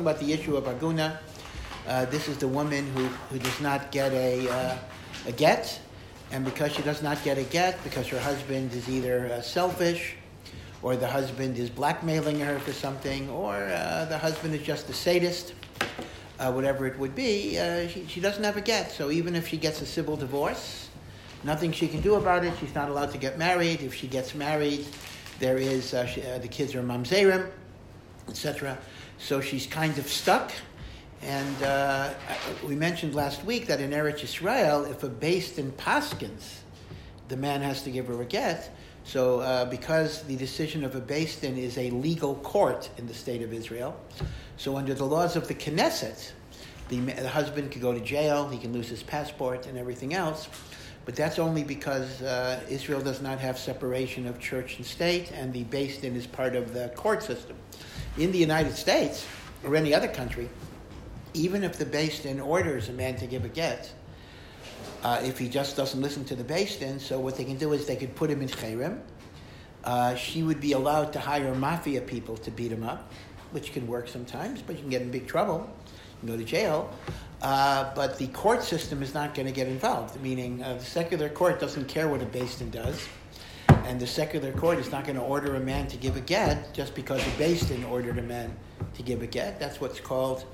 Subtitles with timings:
[0.00, 1.18] talking about the issue of Aguna.
[1.86, 4.78] Uh, this is the woman who, who does not get a, uh,
[5.26, 5.78] a get,
[6.32, 10.14] and because she does not get a get, because her husband is either uh, selfish,
[10.82, 14.94] or the husband is blackmailing her for something, or uh, the husband is just a
[14.94, 15.52] sadist,
[16.38, 18.90] uh, whatever it would be, uh, she, she doesn't have a get.
[18.90, 20.88] So even if she gets a civil divorce,
[21.44, 22.54] nothing she can do about it.
[22.58, 23.82] She's not allowed to get married.
[23.82, 24.86] If she gets married,
[25.40, 27.50] there is she, the kids are mamzerim,
[28.28, 28.78] etc.
[29.20, 30.50] So she's kind of stuck.
[31.22, 32.14] And uh,
[32.66, 36.60] we mentioned last week that in Eretz Israel, if a Beis Din Paskins,
[37.28, 38.74] the man has to give her a get.
[39.04, 43.14] So, uh, because the decision of a Beis Din is a legal court in the
[43.14, 43.98] state of Israel,
[44.56, 46.32] so under the laws of the Knesset,
[46.88, 50.48] the, the husband could go to jail, he can lose his passport and everything else.
[51.04, 55.52] But that's only because uh, Israel does not have separation of church and state, and
[55.52, 57.56] the Beis Din is part of the court system.
[58.18, 59.26] In the United States
[59.64, 60.48] or any other country,
[61.32, 63.92] even if the Beis Din orders a man to give a get,
[65.02, 67.72] uh, if he just doesn't listen to the Beis Din, so what they can do
[67.72, 69.00] is they could put him in cherem.
[69.84, 73.10] Uh, she would be allowed to hire mafia people to beat him up,
[73.52, 75.70] which can work sometimes, but you can get in big trouble.
[75.86, 76.92] You can go to jail.
[77.40, 81.30] Uh, but the court system is not going to get involved, meaning uh, the secular
[81.30, 83.08] court doesn't care what a Beis Din does.
[83.86, 86.72] And the secular court is not going to order a man to give a get
[86.72, 88.54] just because a Beis Din ordered a man
[88.94, 89.58] to give a get.
[89.58, 90.44] That's what's called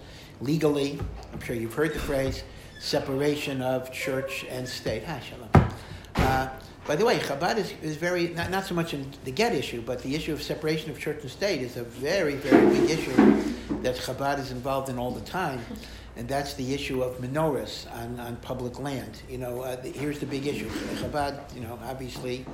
[0.41, 0.99] legally,
[1.33, 2.43] I'm sure you've heard the phrase,
[2.81, 5.03] separation of church and state.
[5.07, 5.71] Ah, shalom.
[6.15, 6.49] Uh,
[6.87, 9.83] by the way, Chabad is, is very, not, not so much in the get issue,
[9.83, 13.15] but the issue of separation of church and state is a very, very big issue
[13.83, 15.61] that Chabad is involved in all the time.
[16.17, 19.21] And that's the issue of menorahs on, on public land.
[19.29, 20.69] You know, uh, the, here's the big issue.
[20.69, 22.47] Chabad, you know, obviously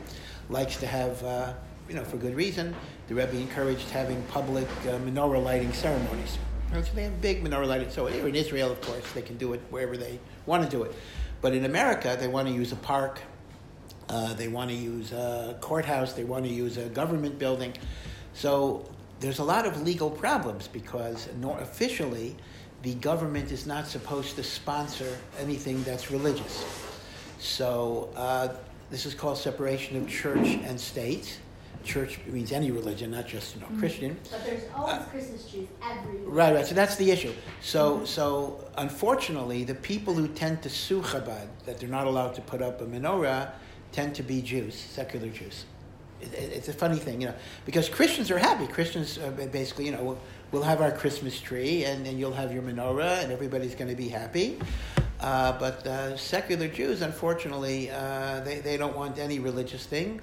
[0.51, 1.53] likes to have, uh,
[1.89, 2.75] you know, for good reason,
[3.09, 6.39] the Rebbe encouraged having public uh, menorah lighting ceremonies.
[6.73, 7.91] So they have big menorah lighting.
[7.91, 10.83] So here in Israel, of course, they can do it wherever they want to do
[10.83, 10.95] it.
[11.41, 13.21] But in America, they want to use a park,
[14.09, 17.75] uh, they want to use a courthouse, they want to use a government building.
[18.33, 18.89] So
[19.21, 21.29] there's a lot of legal problems because
[21.61, 22.37] officially,
[22.83, 26.65] the government is not supposed to sponsor anything that's religious.
[27.39, 28.49] So uh,
[28.91, 31.39] this is called separation of church and state.
[31.85, 34.17] Church means any religion, not just you know Christian.
[34.31, 36.29] But there's always uh, Christmas trees everywhere.
[36.29, 36.67] Right, right.
[36.67, 37.33] So that's the issue.
[37.61, 38.05] So, mm-hmm.
[38.05, 42.63] so unfortunately, the people who tend to sue Chabad that they're not allowed to put
[42.63, 43.51] up a menorah
[43.91, 45.65] tend to be Jews, secular Jews.
[46.21, 47.35] It, it, it's a funny thing, you know,
[47.67, 48.69] because Christians are happy.
[48.69, 50.19] Christians are basically, you know,
[50.53, 53.97] we'll have our Christmas tree, and then you'll have your menorah, and everybody's going to
[53.97, 54.59] be happy.
[55.19, 60.21] Uh, but uh, secular Jews, unfortunately, uh, they, they don't want any religious thing,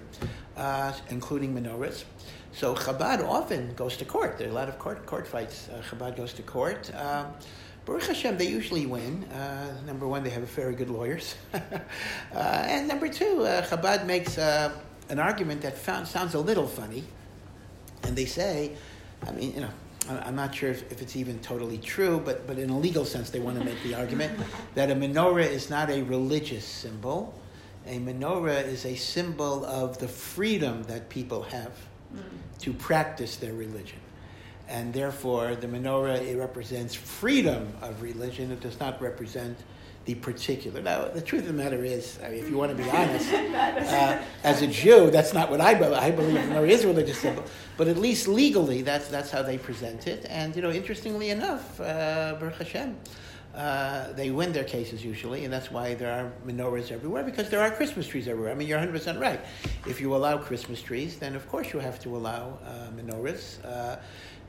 [0.55, 2.03] uh, including menorahs.
[2.51, 4.37] So Chabad often goes to court.
[4.37, 5.69] There are a lot of court, court fights.
[5.69, 6.93] Uh, Chabad goes to court.
[6.95, 7.27] Um,
[7.85, 9.23] Baruch Hashem, they usually win.
[9.25, 11.35] Uh, number one, they have very good lawyers.
[12.33, 13.37] and number two,
[13.69, 17.03] Chabad makes an argument that found, sounds a little funny.
[18.03, 18.73] And they say,
[19.25, 19.71] I mean, you know,
[20.09, 23.29] I'm not sure if, if, it's even totally true, but, but in a legal sense,
[23.29, 24.39] they want to make the argument
[24.75, 27.33] that a menorah is not a religious symbol.
[27.85, 31.71] A menorah is a symbol of the freedom that people have
[32.13, 32.21] mm.
[32.59, 33.99] to practice their religion.
[34.67, 38.51] And therefore, the menorah it represents freedom of religion.
[38.51, 39.57] It does not represent
[40.05, 40.81] the particular.
[40.81, 43.31] Now, the truth of the matter is, I mean, if you want to be honest,
[43.33, 45.93] uh, as a Jew, that's not what I believe.
[45.97, 47.43] I believe there is religious symbol,
[47.77, 50.25] but at least legally, that's that's how they present it.
[50.29, 52.97] And you know, interestingly enough, uh, Baruch Hashem,
[53.55, 57.61] uh, they win their cases usually, and that's why there are menorahs everywhere because there
[57.61, 58.51] are Christmas trees everywhere.
[58.51, 59.41] I mean, you're 100% right.
[59.87, 63.63] If you allow Christmas trees, then of course you have to allow uh, menorahs.
[63.65, 63.97] Uh,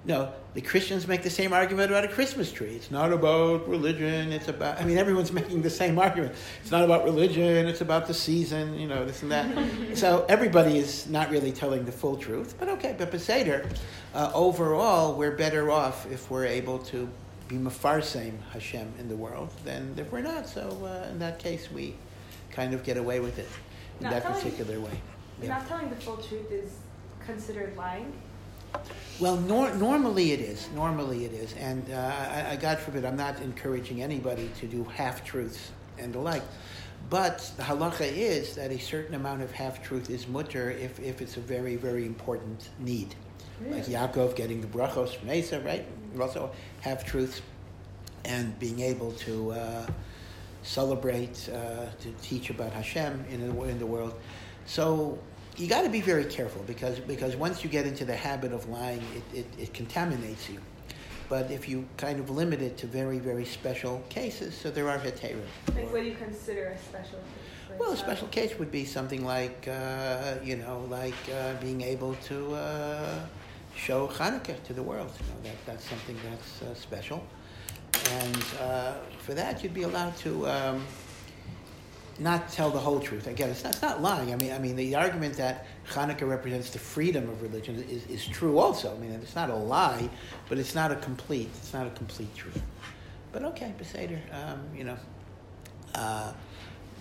[0.04, 2.74] no, the Christians make the same argument about a Christmas tree.
[2.74, 4.32] It's not about religion.
[4.32, 6.34] It's about, I mean, everyone's making the same argument.
[6.62, 7.66] It's not about religion.
[7.66, 9.48] It's about the season, you know, this and that.
[9.96, 12.54] so everybody is not really telling the full truth.
[12.58, 13.70] But okay, but Beseder,
[14.14, 17.08] uh, overall, we're better off if we're able to
[17.48, 20.48] be mafarsem Hashem in the world than if we're not.
[20.48, 21.94] So uh, in that case, we
[22.50, 23.48] kind of get away with it
[23.98, 24.98] in not that telling, particular way.
[25.42, 25.48] Yeah.
[25.48, 26.72] Not telling the full truth is
[27.26, 28.12] considered lying.
[29.20, 30.68] Well, nor- normally it is.
[30.74, 31.52] Normally it is.
[31.54, 36.12] And uh, I, I, God forbid, I'm not encouraging anybody to do half truths and
[36.12, 36.42] the like.
[37.10, 41.20] But the halacha is that a certain amount of half truth is mutar if, if
[41.20, 43.14] it's a very, very important need.
[43.60, 43.82] Really?
[43.82, 45.84] Like Yaakov getting the brachos from Esav, right?
[46.18, 46.50] Also
[46.80, 47.42] half truths
[48.24, 49.86] and being able to uh,
[50.62, 54.14] celebrate, uh, to teach about Hashem in the, in the world.
[54.66, 55.18] So
[55.56, 58.68] you got to be very careful because because once you get into the habit of
[58.68, 60.60] lying, it, it, it contaminates you.
[61.28, 64.98] but if you kind of limit it to very, very special cases, so there are
[64.98, 65.46] heterim.
[65.76, 67.70] Like, what do you consider a special case?
[67.70, 71.82] Like, Well, a special case would be something like, uh, you know, like uh, being
[71.82, 73.20] able to uh,
[73.76, 75.12] show Hanukkah to the world.
[75.20, 77.20] You know, that, that's something that's uh, special.
[78.18, 78.94] And uh,
[79.24, 80.84] for that, you'd be allowed to um,
[82.20, 83.26] not tell the whole truth.
[83.26, 84.32] Again, it's not, it's not lying.
[84.32, 88.26] I mean, I mean, the argument that Hanukkah represents the freedom of religion is, is
[88.26, 88.94] true also.
[88.94, 90.08] I mean, it's not a lie,
[90.48, 92.62] but it's not a complete, it's not a complete truth.
[93.32, 94.96] But okay, Beseder, um, you know.
[95.94, 96.32] Uh,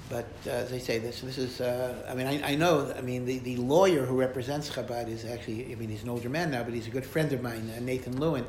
[0.09, 1.61] but uh, as I say, this this is.
[1.61, 2.91] Uh, I mean, I, I know.
[2.97, 5.71] I mean, the, the lawyer who represents Chabad is actually.
[5.71, 7.79] I mean, he's an older man now, but he's a good friend of mine, uh,
[7.79, 8.45] Nathan Lewin.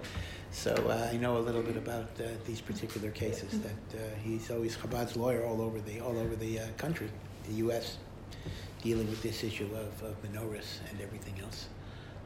[0.53, 3.61] So uh, I know a little bit about uh, these particular cases.
[3.61, 7.09] That uh, he's always Chabad's lawyer all over the all over the uh, country,
[7.49, 7.99] the U.S.,
[8.83, 11.69] dealing with this issue of, of menorahs and everything else.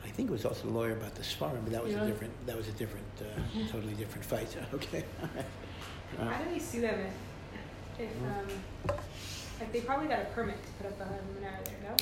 [0.04, 2.46] I think it was also a lawyer about the Sfarim, but that was a different.
[2.46, 3.24] That was a different, uh,
[3.70, 4.56] totally different fight.
[4.74, 5.04] Okay.
[6.18, 7.00] How do they sue them
[7.98, 8.46] if, if um,
[9.58, 11.96] like they probably got a permit to put up a menorah there, no?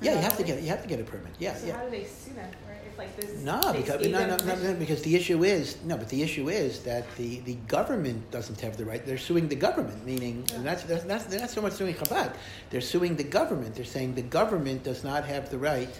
[0.00, 1.32] yeah, you have to get you have to get a permit.
[1.38, 1.76] Yeah, So yeah.
[1.76, 2.69] how do they sue them for it?
[2.69, 2.69] If
[3.00, 3.42] like this?
[3.42, 6.80] No, because no, no, no, no, because the issue is no, but the issue is
[6.82, 9.04] that the, the government doesn't have the right.
[9.04, 12.34] They're suing the government, meaning and that's, that's, that's they're not so much suing Chabad.
[12.70, 13.74] They're suing the government.
[13.74, 15.94] They're saying the government does not have the right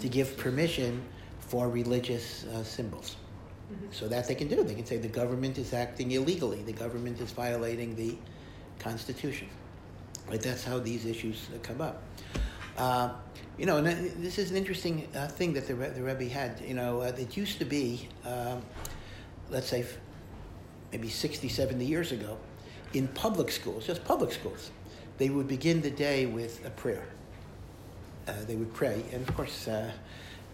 [0.00, 1.02] to give permission
[1.40, 3.16] for religious uh, symbols.
[3.72, 3.94] Mhm.
[3.94, 4.62] So that they can do.
[4.64, 6.62] They can say the government is acting illegally.
[6.62, 8.16] The government is violating the
[8.78, 9.48] Constitution.
[10.28, 10.40] Right?
[10.40, 12.02] That's how these issues come up.
[12.76, 13.10] Uh,
[13.58, 16.60] you know, this is an interesting uh, thing that the, the Rebbe had.
[16.66, 18.62] You know, uh, it used to be, um,
[19.50, 19.98] let's say, f-
[20.90, 22.38] maybe 60, 70 years ago,
[22.94, 24.70] in public schools, just public schools,
[25.18, 27.06] they would begin the day with a prayer.
[28.26, 29.90] Uh, they would pray, and of course, uh,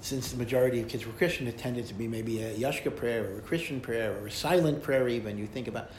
[0.00, 3.24] since the majority of kids were Christian, it tended to be maybe a Yashka prayer
[3.24, 5.90] or a Christian prayer or a silent prayer, even you think about.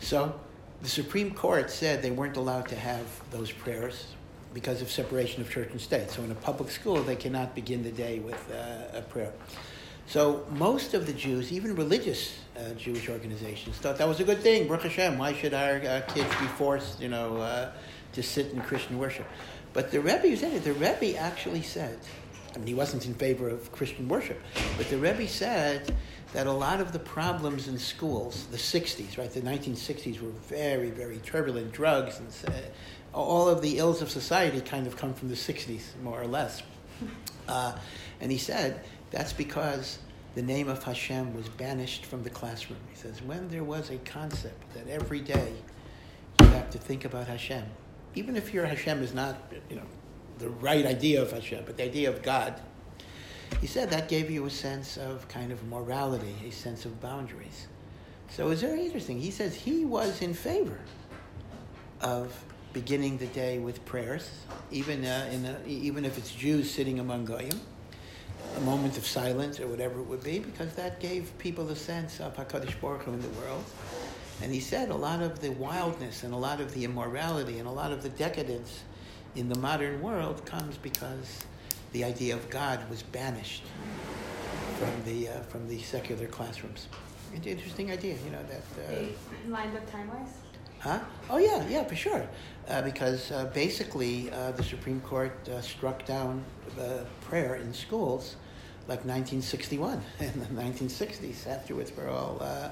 [0.00, 0.38] So,
[0.82, 4.06] the Supreme Court said they weren't allowed to have those prayers
[4.54, 6.10] because of separation of church and state.
[6.10, 9.32] So, in a public school, they cannot begin the day with uh, a prayer.
[10.06, 14.40] So, most of the Jews, even religious uh, Jewish organizations, thought that was a good
[14.40, 14.68] thing.
[14.68, 17.72] Baruch Hashem, why should our uh, kids be forced, you know, uh,
[18.12, 19.26] to sit in Christian worship?
[19.72, 20.62] But the Rebbe said it.
[20.62, 21.98] The Rebbe actually said,
[22.54, 24.40] I mean, he wasn't in favor of Christian worship,
[24.76, 25.92] but the Rebbe said
[26.32, 30.90] that a lot of the problems in schools, the 60s, right, the 1960s were very,
[30.90, 31.72] very turbulent.
[31.72, 32.58] Drugs and uh,
[33.14, 36.62] all of the ills of society kind of come from the 60s, more or less.
[37.46, 37.76] Uh,
[38.22, 39.98] and he said that's because
[40.34, 42.80] the name of Hashem was banished from the classroom.
[42.90, 45.52] He says, when there was a concept that every day
[46.40, 47.64] you have to think about Hashem,
[48.14, 49.36] even if your Hashem is not,
[49.70, 49.86] you know,
[50.38, 52.60] the right idea of Hashem, but the idea of God,
[53.60, 57.68] he said that gave you a sense of kind of morality, a sense of boundaries.
[58.30, 59.20] So it's very interesting.
[59.20, 60.80] He says he was in favor
[62.00, 62.34] of
[62.74, 64.28] beginning the day with prayers,
[64.70, 67.58] even uh, in a, even if it's Jews sitting among goyim,
[68.56, 72.20] a moment of silence or whatever it would be, because that gave people a sense
[72.20, 73.64] of Hakadosh Baruch Hu in the world.
[74.42, 77.68] And he said a lot of the wildness and a lot of the immorality and
[77.68, 78.82] a lot of the decadence
[79.36, 81.44] in the modern world comes because
[81.92, 83.62] the idea of God was banished
[84.78, 86.88] from the uh, from the secular classrooms.
[87.44, 88.64] Interesting idea, you know that.
[88.92, 89.06] Uh,
[89.48, 90.43] lined up time wise.
[90.84, 91.00] Huh?
[91.30, 92.28] Oh yeah, yeah, for sure.
[92.68, 96.44] Uh, because uh, basically, uh, the Supreme Court uh, struck down
[97.22, 98.36] prayer in schools
[98.86, 101.46] like 1961 and the 1960s.
[101.46, 102.68] Afterwards, were all uh,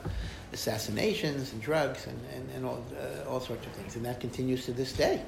[0.52, 3.96] assassinations and drugs and, and, and all, uh, all sorts of things.
[3.96, 5.22] And that continues to this day,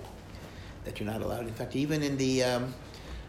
[0.85, 1.47] that you're not allowed.
[1.47, 2.75] In fact, even in the, um,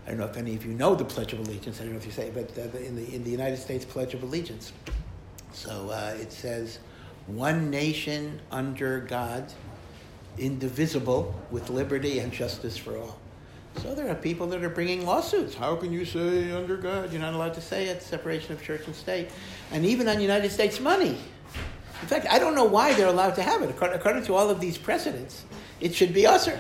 [0.05, 1.99] I don't know if any of you know the Pledge of Allegiance, I don't know
[1.99, 4.73] if you say, but in, the, in the United States Pledge of Allegiance,
[5.53, 6.79] so it says,
[7.27, 9.51] one nation under God,
[10.37, 13.17] indivisible, with liberty and justice for all.
[13.81, 15.55] So there are people that are bringing lawsuits.
[15.55, 17.11] How can you say under God?
[17.11, 18.01] You're not allowed to say it.
[18.01, 19.29] Separation of church and state,
[19.71, 21.17] and even on United States money.
[22.01, 23.69] In fact, I don't know why they're allowed to have it.
[23.69, 25.45] According, to all of these precedents,
[25.81, 26.59] it should be usher.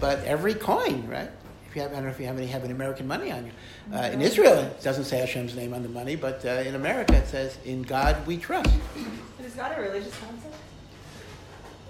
[0.00, 1.30] But every coin, right?
[1.68, 3.46] If you have, I don't know if you have any have any American money on
[3.46, 3.52] you.
[3.92, 7.14] Uh, in Israel, it doesn't say Hashem's name on the money, but uh, in America,
[7.14, 8.72] it says, "In God we trust."
[9.48, 10.54] But is God a religious concept?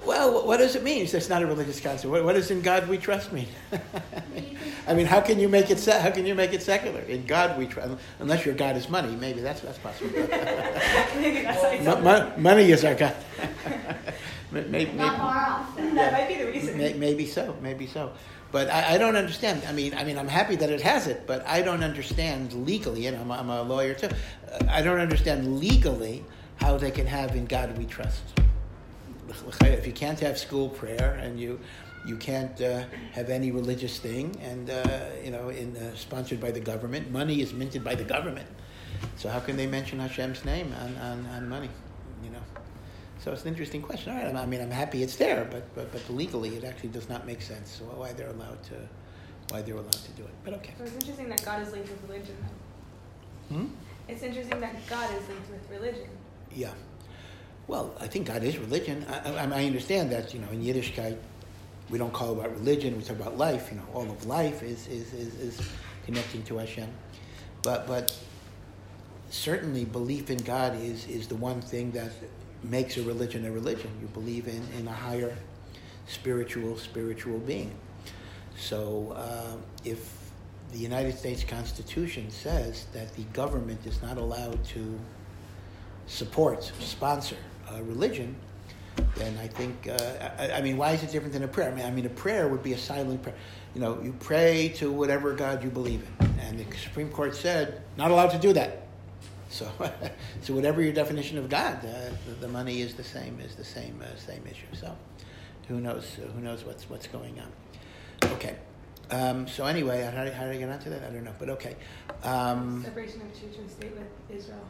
[0.07, 1.03] Well, what does it mean?
[1.03, 2.11] It's not a religious concept.
[2.11, 3.49] What, what does "In God we trust" mean?
[4.87, 5.79] I mean, how can you make it?
[5.81, 7.01] Se- how can you make it secular?
[7.01, 9.15] In God we trust, unless your God is money.
[9.17, 10.11] Maybe that's that's possible.
[11.17, 13.17] Maybe that's why Mo- mo- money is our God.
[14.53, 15.77] May- may- Not far off.
[15.77, 15.95] then.
[15.97, 16.79] That might be the reason.
[16.79, 18.13] May- Maybe so, maybe so.
[18.53, 19.63] But I, I don't understand.
[19.69, 23.07] I mean, I mean, I'm happy that it has it, but I don't understand legally,
[23.09, 24.09] and I'm, I'm a lawyer too.
[24.09, 26.25] uh, I don't understand legally
[26.59, 28.23] how they can have in God we trust.
[29.61, 31.61] If you can't have school prayer and you
[32.07, 34.83] you can't uh, have any religious thing, and uh,
[35.23, 38.49] you know, in, uh, sponsored by the government, money is minted by the government.
[39.17, 41.69] So how can they mention Hashem's name on, on, on money?
[42.23, 42.43] You know.
[43.19, 44.13] So it's an interesting question.
[44.13, 47.09] All right, I mean, I'm happy it's there, but, but, but legally it actually does
[47.09, 47.71] not make sense.
[47.71, 48.77] So why they're allowed to,
[49.51, 50.31] why they're allowed to do it?
[50.45, 50.75] But okay.
[50.79, 52.37] So it's interesting that God is linked with religion,
[53.51, 53.57] though.
[53.57, 53.67] Hmm?
[54.09, 56.09] It's interesting that God is linked with religion.
[56.55, 56.73] Yeah.
[57.67, 59.05] Well, I think God is religion.
[59.09, 61.19] I, I, I understand that, you know, in Yiddishkeit,
[61.91, 63.69] we don't call about religion, we talk about life.
[63.71, 65.69] You know, all of life is, is, is, is
[66.05, 66.89] connecting to Hashem.
[67.63, 68.17] But, but
[69.31, 72.13] certainly belief in God is, is the one thing that
[72.63, 73.91] makes a religion a religion.
[74.01, 75.37] You believe in, in a higher
[76.07, 77.75] spiritual, spiritual being.
[78.57, 80.31] So uh, if
[80.73, 84.99] the United States Constitution says that the government is not allowed to
[86.09, 87.37] support, sponsor
[87.71, 88.35] a religion,
[89.17, 91.71] then I think, uh, I, I, mean, why is it different than a prayer?
[91.71, 93.37] I mean, I mean, a prayer would be a silent prayer.
[93.75, 96.29] You know, you pray to whatever God you believe in.
[96.41, 98.87] And the Supreme Court said, not allowed to do that.
[99.51, 99.71] So,
[100.43, 103.65] so whatever your definition of God, uh, the, the, money is the same, is the
[103.65, 104.67] same, uh, same issue.
[104.75, 104.97] So,
[105.69, 106.17] who knows?
[106.35, 108.33] Who knows what's what's going on?
[108.33, 108.57] Okay.
[109.11, 111.03] Um, so anyway, how did, how did I get onto that?
[111.03, 111.77] I don't know, but okay.
[112.25, 114.61] Um, Separation of church and state with Israel.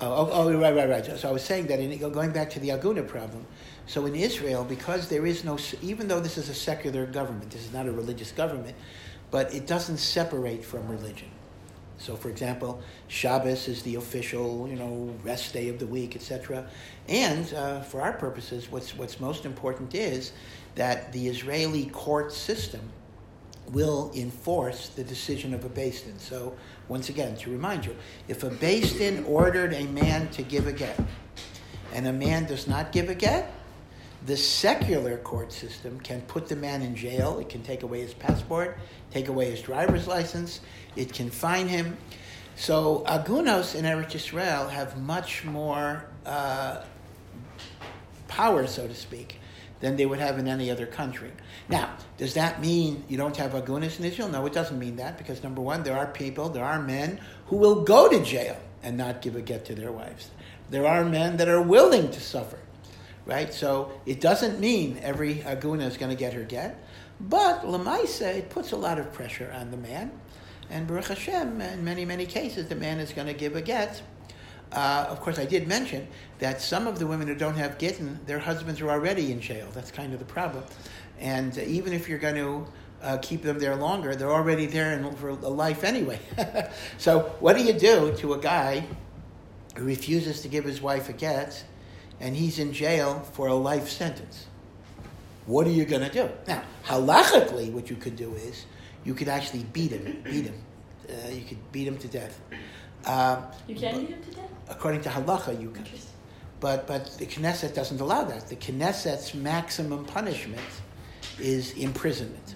[0.00, 1.18] Oh, oh, oh, right, right, right.
[1.18, 3.46] So I was saying that in, going back to the Aguna problem.
[3.86, 7.64] So in Israel, because there is no, even though this is a secular government, this
[7.64, 8.76] is not a religious government,
[9.30, 11.28] but it doesn't separate from religion.
[11.98, 16.66] So, for example, Shabbos is the official, you know, rest day of the week, etc.
[17.08, 20.32] And uh, for our purposes, what's what's most important is
[20.76, 22.80] that the Israeli court system
[23.72, 26.18] will enforce the decision of a Din.
[26.18, 26.54] So,
[26.88, 27.96] once again, to remind you,
[28.28, 30.98] if a Din ordered a man to give a get,
[31.92, 33.52] and a man does not give a get,
[34.26, 37.38] the secular court system can put the man in jail.
[37.38, 38.78] It can take away his passport,
[39.10, 40.60] take away his driver's license.
[40.94, 41.96] It can fine him.
[42.56, 46.84] So agunos in Eretz Israel have much more uh,
[48.28, 49.39] power, so to speak,
[49.80, 51.32] than they would have in any other country.
[51.68, 54.28] Now, does that mean you don't have agunas in Israel?
[54.28, 57.56] No, it doesn't mean that because number one, there are people, there are men who
[57.56, 60.30] will go to jail and not give a get to their wives.
[60.70, 62.58] There are men that are willing to suffer
[63.30, 63.52] right?
[63.52, 66.82] So it doesn't mean every aguna is going to get her get,
[67.20, 70.10] but lemaisa it puts a lot of pressure on the man,
[70.68, 74.02] and Baruch Hashem, in many many cases, the man is going to give a get.
[74.72, 76.06] Uh, of course, I did mention
[76.38, 79.68] that some of the women who don't have gittin, their husbands are already in jail.
[79.72, 80.64] That's kind of the problem,
[81.18, 82.66] and uh, even if you're going to
[83.02, 86.20] uh, keep them there longer, they're already there in, for a life anyway.
[86.98, 88.86] so, what do you do to a guy
[89.76, 91.64] who refuses to give his wife a get?
[92.20, 94.46] and he's in jail for a life sentence.
[95.46, 96.28] What are you going to do?
[96.46, 98.66] Now, halachically, what you could do is
[99.04, 100.62] you could actually beat him, beat him.
[101.08, 102.40] Uh, you could beat him to death.
[103.04, 104.50] Uh, you can beat him to death?
[104.70, 105.84] According to halacha, you can.
[106.60, 108.48] But, but the Knesset doesn't allow that.
[108.48, 110.60] The Knesset's maximum punishment
[111.38, 112.54] is imprisonment.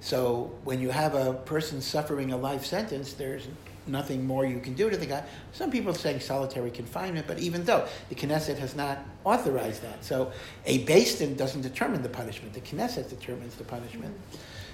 [0.00, 3.48] So when you have a person suffering a life sentence, there's
[3.86, 5.24] nothing more you can do to the guy.
[5.52, 10.04] Some people are saying solitary confinement, but even though the Knesset has not authorized that,
[10.04, 10.32] so
[10.66, 12.52] a Din doesn't determine the punishment.
[12.52, 14.14] The Knesset determines the punishment.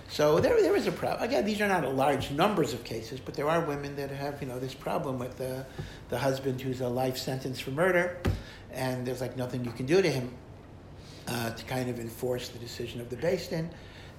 [0.09, 1.23] So there, there is a problem.
[1.23, 4.49] Again, these are not large numbers of cases, but there are women that have, you
[4.49, 5.67] know, this problem with the,
[6.09, 8.19] the husband who's a life sentence for murder,
[8.73, 10.33] and there's like nothing you can do to him
[11.29, 13.71] uh, to kind of enforce the decision of the Beis Din.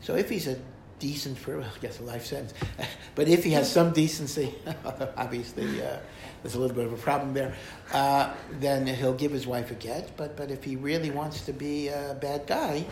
[0.01, 0.57] So if he's a
[0.99, 2.53] decent for, well, I guess a life sentence.
[3.15, 4.53] but if he has some decency,
[5.17, 5.97] obviously uh,
[6.41, 7.55] there's a little bit of a problem there,
[7.93, 10.15] uh, then he'll give his wife a get.
[10.17, 12.85] But, but if he really wants to be a bad guy,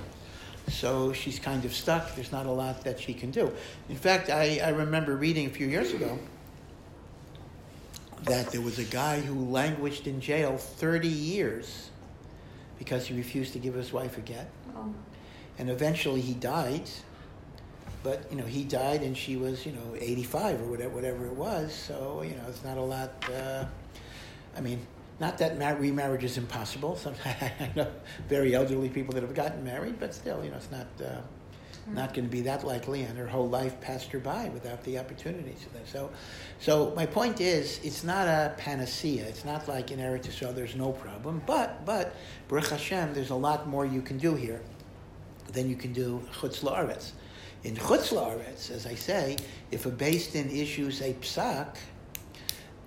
[0.67, 2.15] so she's kind of stuck.
[2.15, 3.51] There's not a lot that she can do.
[3.89, 6.17] In fact, I, I remember reading a few years ago
[8.23, 11.89] that there was a guy who languished in jail 30 years
[12.79, 14.49] because he refused to give his wife a get.
[14.75, 14.93] Oh.
[15.59, 16.89] And eventually he died
[18.03, 21.33] but you know he died and she was you know 85 or whatever whatever it
[21.33, 23.65] was so you know it's not a lot uh,
[24.55, 24.85] i mean
[25.23, 26.97] not that mar- remarriage is impossible.
[26.97, 27.89] Sometimes i know
[28.27, 31.21] very elderly people that have gotten married but still you know it's not uh,
[31.99, 34.97] not going to be that likely and her whole life passed her by without the
[34.97, 36.09] opportunities so
[36.59, 39.23] so my point is it's not a panacea.
[39.31, 41.41] It's not like in Eretz Yisrael there's no problem.
[41.45, 42.05] But but
[42.49, 44.61] Baruch Hashem there's a lot more you can do here
[45.53, 47.11] than you can do chutz la'aretz.
[47.63, 49.37] In Chutz La'aretz, as I say,
[49.71, 51.77] if a Beis Din issues a psak,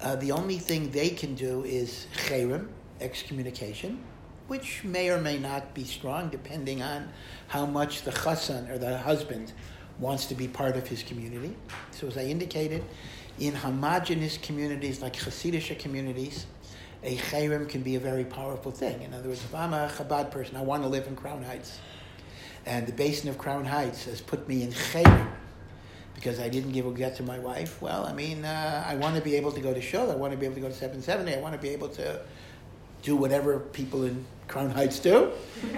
[0.00, 2.68] Uh, the only thing they can do is cherem,
[3.00, 4.02] excommunication,
[4.46, 7.08] which may or may not be strong depending on
[7.48, 9.52] how much the chassan or the husband
[9.98, 11.56] wants to be part of his community.
[11.90, 12.84] So, as I indicated,
[13.38, 16.46] in homogenous communities like Hasidic communities,
[17.02, 19.02] a cherem can be a very powerful thing.
[19.02, 21.78] In other words, if I'm a Chabad person, I want to live in Crown Heights,
[22.66, 25.32] and the beis din of Crown Heights has put me in cherem
[26.16, 27.80] because I didn't give a get to my wife.
[27.80, 30.10] Well, I mean, uh, I want to be able to go to show.
[30.10, 31.36] I want to be able to go to 770.
[31.36, 32.20] I want to be able to
[33.02, 35.30] do whatever people in Crown Heights do.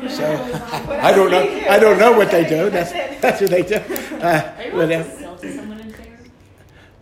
[0.09, 0.25] So
[0.89, 1.43] I don't know.
[1.69, 2.71] I don't know what they do.
[2.71, 3.77] That's that's what they do.
[3.77, 5.95] Uh, Are you allowed to sell to someone in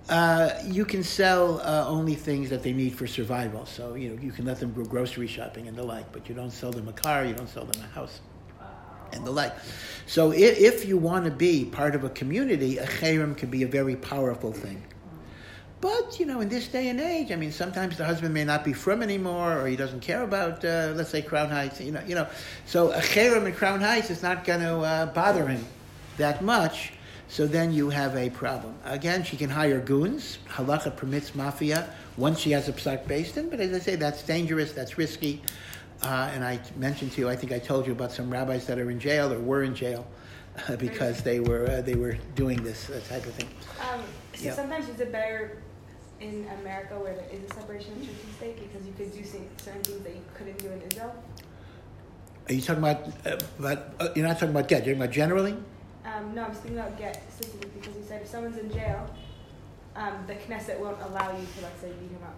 [0.08, 3.66] uh, you can sell uh, only things that they need for survival.
[3.66, 6.34] So you know you can let them go grocery shopping and the like, but you
[6.34, 7.24] don't sell them a car.
[7.24, 8.20] You don't sell them a house
[9.12, 9.54] and the like.
[10.06, 13.64] So if, if you want to be part of a community, a cherem can be
[13.64, 14.82] a very powerful thing.
[15.80, 18.64] But you know, in this day and age, I mean, sometimes the husband may not
[18.64, 21.80] be from anymore, or he doesn't care about, uh, let's say, Crown Heights.
[21.80, 22.26] You know, you know.
[22.64, 25.64] So a cherem in Crown Heights is not going to uh, bother him
[26.16, 26.92] that much.
[27.28, 28.74] So then you have a problem.
[28.84, 30.38] Again, she can hire goons.
[30.48, 34.22] Halacha permits mafia once she has a psak Beis Din, but as I say, that's
[34.22, 34.72] dangerous.
[34.72, 35.42] That's risky.
[36.02, 38.78] Uh, and I mentioned to you, I think I told you about some rabbis that
[38.78, 40.06] are in jail or were in jail
[40.68, 43.48] uh, because they were uh, they were doing this uh, type of thing.
[43.80, 44.02] Um,
[44.34, 44.54] so Yeah.
[44.54, 45.62] sometimes is it better
[46.20, 49.24] in America where there is a separation of church and state because you could do
[49.24, 51.14] certain things that you couldn't do in Israel?
[52.48, 53.08] Are you talking about?
[53.26, 54.86] Uh, about uh, you're not talking about get.
[54.86, 55.56] You're talking about generally.
[56.04, 59.10] Um, no, I'm speaking about get specifically because you said if someone's in jail,
[59.96, 62.36] um, the Knesset won't allow you to, let's say, beat him up.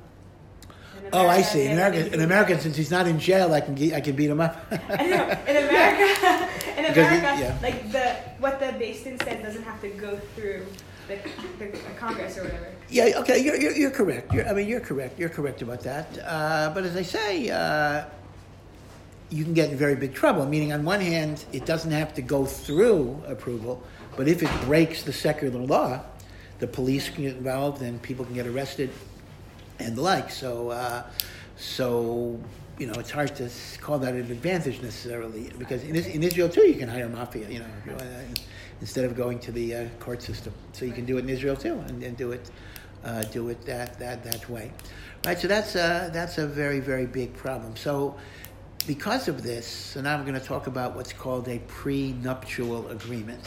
[1.12, 1.64] Oh, I see.
[1.66, 4.28] In America, in America, since he's not in jail, I can ge- I can beat
[4.30, 4.66] him up.
[4.70, 7.58] I know, in America, in Because he- America, yeah.
[7.62, 10.66] like the what the Beis Din said doesn't have to go through
[11.08, 11.16] the,
[11.58, 11.68] the
[11.98, 12.66] Congress or whatever.
[12.90, 14.32] Yeah, okay, you're, you're, you're correct.
[14.34, 15.18] You're, I mean, you're correct.
[15.18, 16.18] You're correct about that.
[16.24, 18.04] Uh, but as I say, uh,
[19.30, 20.44] you can get in very big trouble.
[20.46, 23.82] Meaning, on one hand, it doesn't have to go through approval,
[24.16, 26.00] but if it breaks the secular law,
[26.58, 28.90] the police can get involved and people can get arrested
[29.78, 30.30] and the like.
[30.30, 31.04] So, uh,
[31.56, 32.38] so
[32.78, 36.66] you know, it's hard to call that an advantage necessarily because in, in Israel too,
[36.66, 37.48] you can hire mafia.
[37.48, 38.40] You know, if you want, uh,
[38.80, 41.56] instead of going to the uh, court system, so you can do it in Israel
[41.56, 42.50] too, and, and do it,
[43.04, 44.70] uh, do it that that that way,
[45.26, 45.38] right?
[45.38, 47.76] So that's uh, that's a very very big problem.
[47.76, 48.16] So.
[48.86, 53.44] Because of this, so now I'm going to talk about what's called a prenuptial agreement.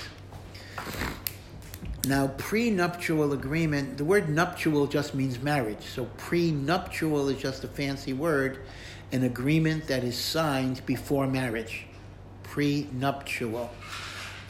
[2.08, 5.84] Now, prenuptial agreement, the word nuptial just means marriage.
[5.86, 8.62] So, prenuptial is just a fancy word,
[9.12, 11.86] an agreement that is signed before marriage.
[12.42, 13.70] Prenuptial.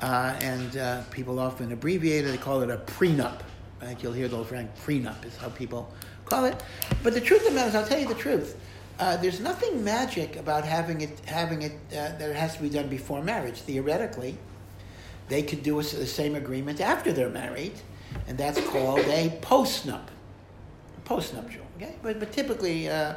[0.02, 3.42] Uh, and uh, people often abbreviate it, they call it a prenup.
[3.82, 4.02] Right?
[4.02, 5.92] You'll hear the old Frank prenup is how people
[6.24, 6.64] call it.
[7.04, 8.58] But the truth of the matter is, I'll tell you the truth.
[8.98, 12.70] Uh, there's nothing magic about having it, having it uh, that it has to be
[12.70, 13.56] done before marriage.
[13.56, 14.38] Theoretically,
[15.32, 17.72] they could do a, the same agreement after they're married,
[18.28, 20.08] and that's called a postnup,
[21.06, 21.66] postnuptial.
[21.78, 23.14] Okay, but but typically, uh,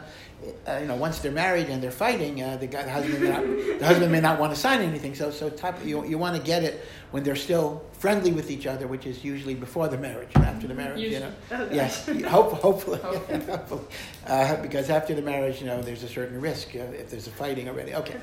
[0.67, 3.31] uh, you know, once they're married and they're fighting, uh, the, guy, the husband may
[3.31, 5.15] not, the husband may not want to sign anything.
[5.15, 8.67] So so type, you you want to get it when they're still friendly with each
[8.67, 10.31] other, which is usually before the marriage.
[10.37, 11.33] After the marriage, you know,
[11.71, 13.85] yes, hope, hopefully, hopefully,
[14.27, 17.31] uh, because after the marriage, you know, there's a certain risk uh, if there's a
[17.31, 17.95] fighting already.
[17.95, 18.17] Okay.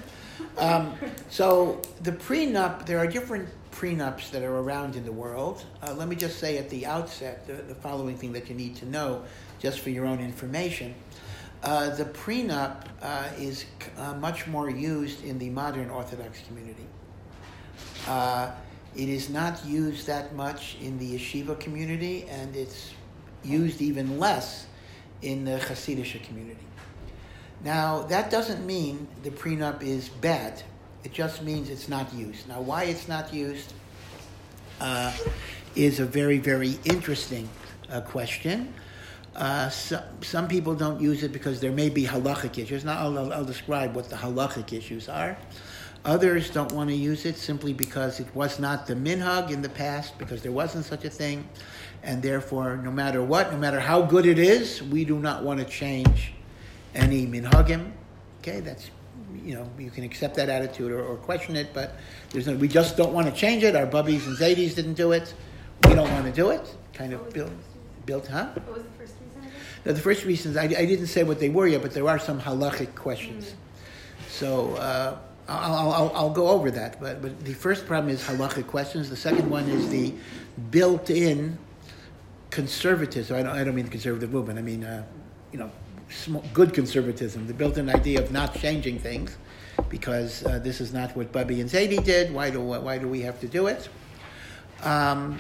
[0.58, 0.94] Um,
[1.30, 5.66] so the prenup, there are different prenups that are around in the world.
[5.82, 8.76] Uh, let me just say at the outset the, the following thing that you need
[8.78, 9.24] to know,
[9.60, 10.94] just for your own information.
[11.63, 13.65] Uh, the prenup uh, is
[13.97, 16.88] uh, much more used in the modern Orthodox community.
[18.08, 18.52] Uh,
[18.95, 22.91] it is not used that much in the yeshiva community, and it's
[23.43, 24.65] used even less
[25.21, 26.65] in the Hasidic community.
[27.63, 30.63] Now, that doesn't mean the prenup is bad.
[31.04, 32.50] It just means it's not used.
[32.50, 33.74] Now, why it's not used
[34.80, 35.13] uh,
[35.76, 37.47] is a very, very interesting
[38.06, 38.74] question.
[39.36, 42.84] Uh, so, some people don't use it because there may be halachic issues.
[42.84, 45.38] Now, I'll, I'll, describe what the halachic issues are.
[46.04, 49.70] Others don't want to use it simply because it was not the minhag in the
[49.70, 51.48] past, because there wasn't such a thing,
[52.04, 55.60] and therefore, no matter what, no matter how good it is, we do not want
[55.60, 56.34] to change
[56.96, 57.91] any minhagim.
[58.39, 58.89] Okay, that's
[59.44, 61.96] you know you can accept that attitude or, or question it, but
[62.32, 63.76] there's no, we just don't want to change it.
[63.76, 65.34] Our bubbies and zaydis didn't do it.
[65.88, 66.76] We don't want to do it.
[66.94, 67.52] Kind of built,
[68.06, 68.50] built, huh?
[68.54, 69.11] What was the first?
[69.86, 72.20] Now, the first reasons I, I didn't say what they were yet, but there are
[72.20, 73.56] some halachic questions.
[74.30, 75.17] So uh,
[75.48, 77.00] I'll, I'll, I'll, go over that.
[77.00, 79.10] But, but the first problem is halachic questions.
[79.10, 80.13] The second one is the
[80.70, 81.58] built-in
[82.50, 83.36] conservatism.
[83.36, 84.60] I don't, I don't mean the conservative movement.
[84.60, 85.04] I mean uh,
[85.52, 85.72] you know,
[86.54, 87.48] good conservatism.
[87.48, 89.38] They built an idea of not changing things
[89.89, 92.34] because uh, this is not what Bubby and Zadie did.
[92.34, 93.89] Why do, why do we have to do it?
[94.84, 95.39] Um,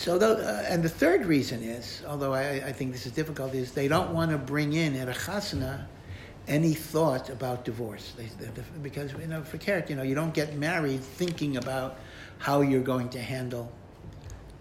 [0.00, 3.52] so, though, uh, and the third reason is, although I, I think this is difficult,
[3.52, 5.84] is they don't want to bring in at a chasana
[6.48, 8.14] any thought about divorce.
[8.16, 11.98] They, they, because, you know, for Keret, you know, you don't get married thinking about
[12.38, 13.70] how you're going to handle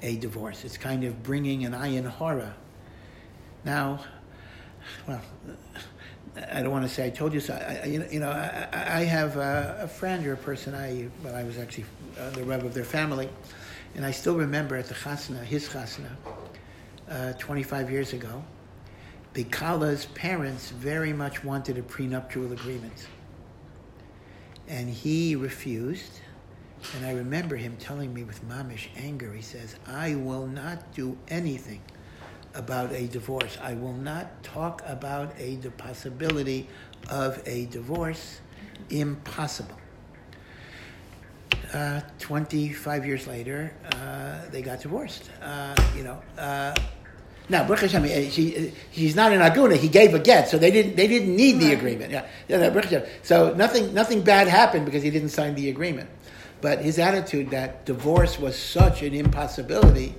[0.01, 0.65] a divorce.
[0.65, 2.53] It's kind of bringing an ayin hara.
[3.63, 4.03] Now,
[5.07, 5.21] well,
[6.51, 7.53] I don't want to say I told you so.
[7.53, 11.43] I, you know, I, I have a, a, friend or a person I, well, I
[11.43, 11.85] was actually
[12.19, 13.29] uh, the rev of their family,
[13.95, 16.09] and I still remember at the chasna, his chasna,
[17.09, 18.43] uh, 25 years ago,
[19.33, 23.07] the Kala's parents very much wanted a prenuptial agreement.
[24.67, 26.21] And he refused.
[26.95, 31.17] And I remember him telling me with mamish anger, he says, I will not do
[31.27, 31.81] anything
[32.53, 33.57] about a divorce.
[33.61, 36.67] I will not talk about a the possibility
[37.09, 38.39] of a divorce.
[38.89, 39.77] Impossible.
[41.73, 45.29] Uh, 25 years later, uh, they got divorced.
[45.41, 46.75] Uh, you know, uh,
[47.47, 49.75] now Baruch Hashem, she, she's not an aguna.
[49.75, 52.11] He gave a get, so they didn't they didn't need the agreement.
[52.11, 56.09] Yeah, yeah so nothing nothing bad happened because he didn't sign the agreement.
[56.61, 60.13] But his attitude that divorce was such an impossibility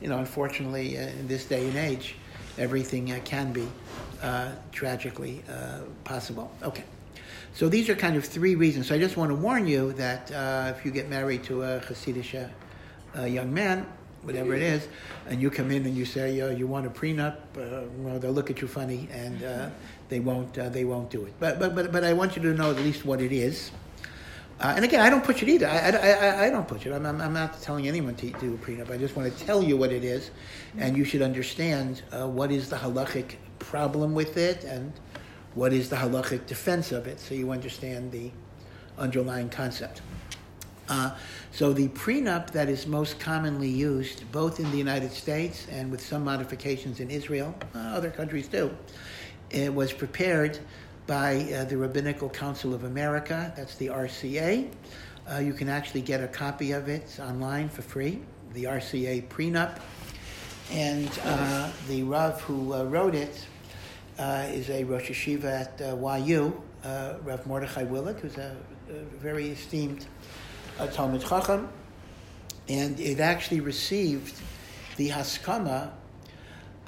[0.00, 2.14] you know, unfortunately, uh, in this day and age,
[2.56, 3.66] everything uh, can be
[4.22, 6.50] uh, tragically uh, possible.
[6.62, 6.84] Okay.
[7.54, 8.88] So these are kind of three reasons.
[8.88, 11.80] So I just want to warn you that uh, if you get married to a
[11.80, 12.48] Hasidic
[13.16, 13.86] uh, young man,
[14.22, 14.86] whatever it is,
[15.28, 17.36] and you come in and you say you want a prenup,
[17.98, 19.72] well, they'll look at you funny and
[20.08, 21.34] they won't they won't do it.
[21.40, 23.70] But but but but I want you to know at least what it is.
[24.60, 25.68] Uh, and again, I don't push it either.
[25.68, 26.92] I, I, I don't push it.
[26.92, 28.90] I'm, I'm, I'm, not telling anyone to do a prenup.
[28.90, 30.32] I just want to tell you what it is,
[30.76, 34.92] and you should understand uh, what is the halachic problem with it and
[35.54, 38.30] what is the halachic defense of it, so you understand the
[38.98, 40.02] underlying concept.
[40.88, 41.14] Uh,
[41.52, 46.00] so the prenup that is most commonly used, both in the United States and with
[46.00, 48.74] some modifications in Israel, uh, other countries too,
[49.50, 50.58] it was prepared
[51.06, 53.52] by uh, the Rabbinical Council of America.
[53.56, 54.70] That's the RCA.
[55.30, 58.20] Uh, you can actually get a copy of it online for free,
[58.54, 59.80] the RCA prenup.
[60.70, 63.46] And uh, the Rav who uh, wrote it
[64.18, 68.56] is a Rosh Yeshiva at uh, YU, Rav Mordechai Willig, who's a,
[68.90, 70.06] a very esteemed
[70.92, 71.68] Talmud Chacham.
[72.68, 74.38] And it actually received
[74.96, 75.92] the Haskama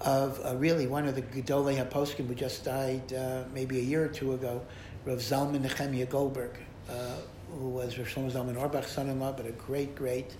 [0.00, 4.04] of uh, really one of the Gedolei HaPoskim who just died uh, maybe a year
[4.04, 4.62] or two ago,
[5.04, 6.92] Rav Zalman Nechemia Goldberg, uh,
[7.58, 10.34] who was Rav Shlomo Zalman Auerbach's son-in-law, but a great, great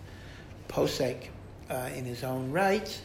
[0.69, 1.29] posek
[1.69, 3.01] uh, in his own right.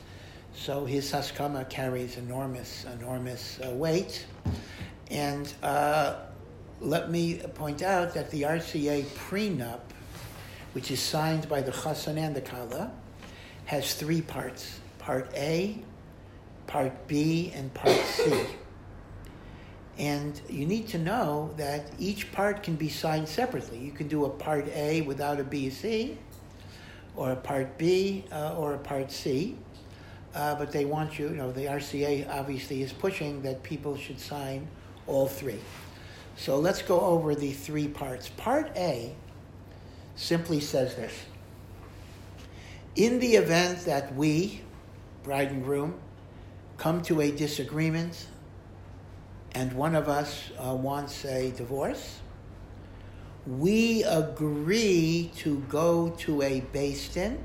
[0.55, 4.25] So his Haskama carries enormous, enormous uh, weight.
[5.11, 6.15] And uh,
[6.79, 9.81] let me point out that the RCA prenup,
[10.73, 12.91] which is signed by the Chassan and the Kala,
[13.65, 14.79] has three parts.
[14.97, 15.77] Part A,
[16.67, 18.45] Part B, and Part C.
[19.97, 23.77] And you need to know that each part can be signed separately.
[23.77, 26.17] You can do a Part A without a B, C,
[27.15, 29.57] or a Part B, uh, or a Part C.
[30.35, 34.19] Uh, but they want you, you know, the RCA obviously is pushing that people should
[34.19, 34.67] sign
[35.07, 35.59] all three.
[36.35, 38.29] So let's go over the three parts.
[38.29, 39.15] Part A
[40.15, 41.13] simply says this
[42.97, 44.61] In the event that we,
[45.23, 45.95] bride and groom,
[46.77, 48.27] come to a disagreement
[49.55, 52.19] and one of us uh, wants a divorce,
[53.47, 57.41] we agree to go to a beis din,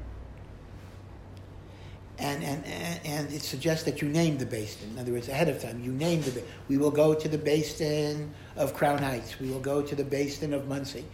[2.21, 2.65] and, and,
[3.05, 4.91] and it suggests that you name the beis din.
[4.91, 6.43] In other words, ahead of time, you name the.
[6.69, 9.41] We will go to the beis din of Crown Heights.
[9.41, 11.05] We will go to the beis din of Monsey.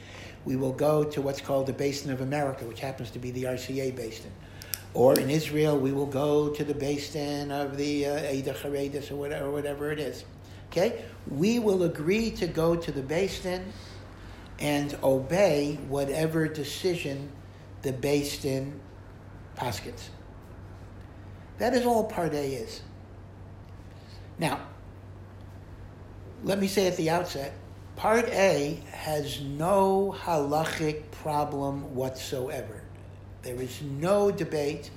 [0.44, 3.30] We will go to what's called the beis din of America, which happens to be
[3.30, 4.32] the RCA beis din.
[4.94, 9.16] Or in Israel, we will go to the beis din of the uh, Charedis or
[9.16, 10.24] whatever, whatever it is.
[10.70, 11.04] Okay?
[11.28, 13.72] We will agree to go to the beis din
[14.58, 17.30] and obey whatever decision
[17.82, 18.80] the beis din
[19.56, 20.08] paskins.
[21.58, 22.82] That is all Part A is.
[24.38, 24.60] Now,
[26.44, 27.52] let me say at the outset,
[27.96, 32.82] Part A has no halachic problem whatsoever.
[33.42, 34.90] There is no debate.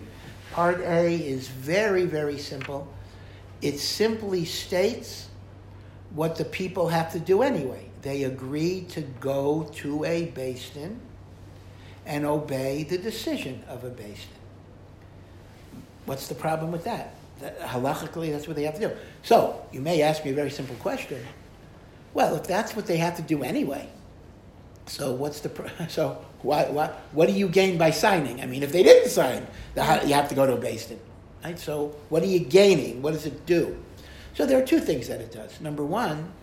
[0.51, 2.91] Part A is very, very simple.
[3.61, 5.29] It simply states
[6.11, 7.89] what the people have to do anyway.
[8.01, 10.99] They agree to go to a beis din
[12.05, 14.38] and obey the decision of a beis din.
[16.09, 17.13] What's the problem with that?
[17.39, 18.95] That, halachically, that's what they have to do.
[19.21, 21.23] So, you may ask me a very simple question.
[22.15, 23.87] Well, if that's what they have to do anyway,
[24.87, 28.41] so what's the so why, why, what do you gain by signing?
[28.41, 29.45] I mean, if they didn't sign,
[29.75, 30.99] the, you have to go to a Beis Din,
[31.43, 31.59] right?
[31.59, 33.03] So what are you gaining?
[33.03, 33.77] What does it do?
[34.33, 35.61] So there are two things that it does.
[35.61, 36.33] Number one,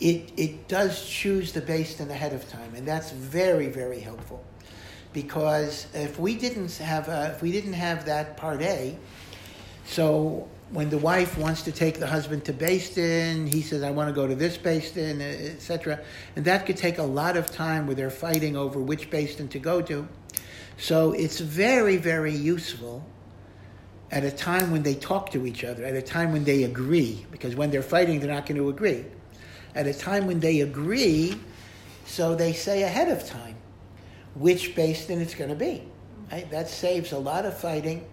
[0.00, 4.44] it it does choose the Beis Din ahead of time, and that's very very helpful
[5.14, 8.98] because if we didn't have uh, if we didn't have that part A,
[9.86, 13.90] so when the wife wants to take the husband to Beis Din, he says, "I
[13.92, 16.00] want to go to this Beis Din," etc.,
[16.36, 19.48] and that could take a lot of time where they're fighting over which Beis Din
[19.48, 20.06] to go to.
[20.76, 23.06] So it's very very useful
[24.10, 27.24] at a time when they talk to each other, at a time when they agree,
[27.30, 29.04] because when they're fighting, they're not going to agree.
[29.74, 31.40] At a time when they agree,
[32.04, 33.56] so they say ahead of time
[34.34, 35.82] which beis din it's going to be.
[36.32, 36.50] Right?
[36.50, 38.04] That saves a lot of fighting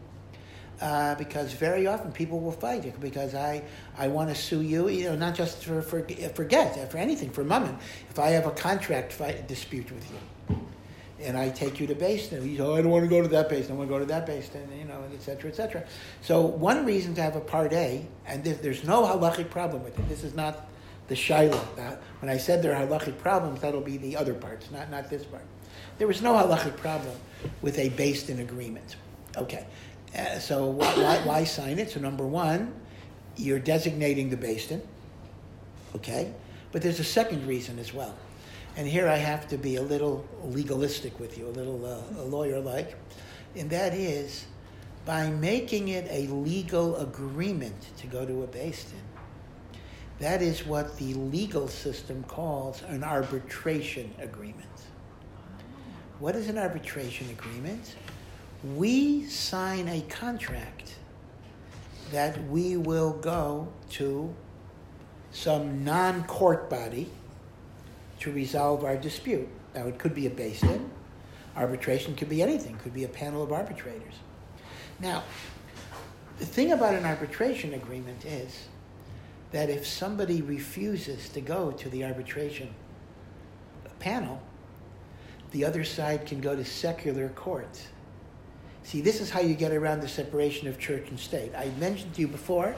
[0.81, 3.63] uh, because very often people will fight it because I,
[3.97, 6.05] I want to sue you, you know, not just for, for,
[6.36, 7.77] for get, for anything, for mammon.
[8.10, 10.17] If I have a contract fight, dispute with you
[11.23, 13.21] and I take you to Beis Din, you go, oh, I don't want to go
[13.21, 15.21] to that Beis Din, I want to go to that Beis Din, you know, et
[15.21, 15.84] cetera, et cetera.
[16.21, 19.97] So one reason to have a Part A, and there- there's no halachic problem with
[19.99, 20.67] it, this is not
[21.10, 21.60] the Shiloh.
[22.21, 25.23] When I said there are halachic problems, that'll be the other parts, not, not this
[25.23, 25.43] part.
[26.01, 27.15] There was no halachic problem
[27.61, 28.95] with a beis din agreement.
[29.37, 29.67] Okay,
[30.17, 31.91] uh, so why, why, sign it?
[31.91, 32.73] So number one,
[33.37, 34.81] you're designating the beis-din.
[35.95, 36.33] Okay,
[36.71, 38.15] but there's a second reason as well,
[38.77, 42.95] and here I have to be a little legalistic with you, a little uh, lawyer-like,
[43.55, 44.45] and that is
[45.05, 49.05] by making it a legal agreement to go to a beis-din.
[50.17, 54.70] That is what the legal system calls an arbitration agreement.
[56.21, 57.95] What is an arbitration agreement?
[58.75, 60.93] We sign a contract
[62.12, 64.31] that we will go to
[65.31, 67.10] some non court body
[68.19, 69.49] to resolve our dispute.
[69.73, 70.91] Now, it could be a beis din,
[71.55, 74.13] arbitration could be anything, could be a panel of arbitrators.
[74.99, 75.23] Now,
[76.38, 78.67] the thing about an arbitration agreement is
[79.53, 82.69] that if somebody refuses to go to the arbitration
[83.97, 84.39] panel,
[85.51, 87.87] the other side can go to secular courts.
[88.83, 91.51] See, this is how you get around the separation of church and state.
[91.55, 92.75] I mentioned to you before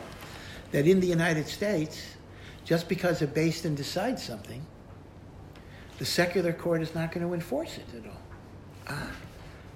[0.71, 2.15] that in the United States,
[2.65, 4.65] just because a beis din decides something,
[5.99, 8.21] the secular court is not going to enforce it at all.
[8.87, 9.11] Ah,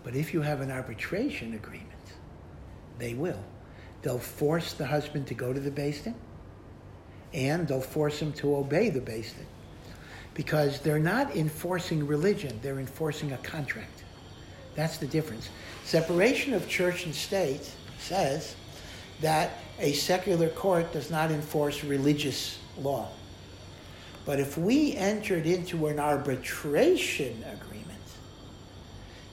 [0.04, 1.92] but if you have an arbitration agreement,
[2.98, 3.40] they will.
[4.02, 6.16] They'll force the husband to go to the beis din,
[7.34, 9.46] and they'll force him to obey the beis din
[10.38, 14.04] because they're not enforcing religion, they're enforcing a contract.
[14.76, 15.50] That's the difference.
[15.84, 18.56] Separation of church and state says
[19.20, 23.10] that a secular court does not enforce religious law.
[24.28, 27.98] But if we entered into an arbitration agreement,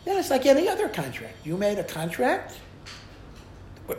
[0.06, 1.36] then it's like any other contract.
[1.44, 2.58] You made a contract,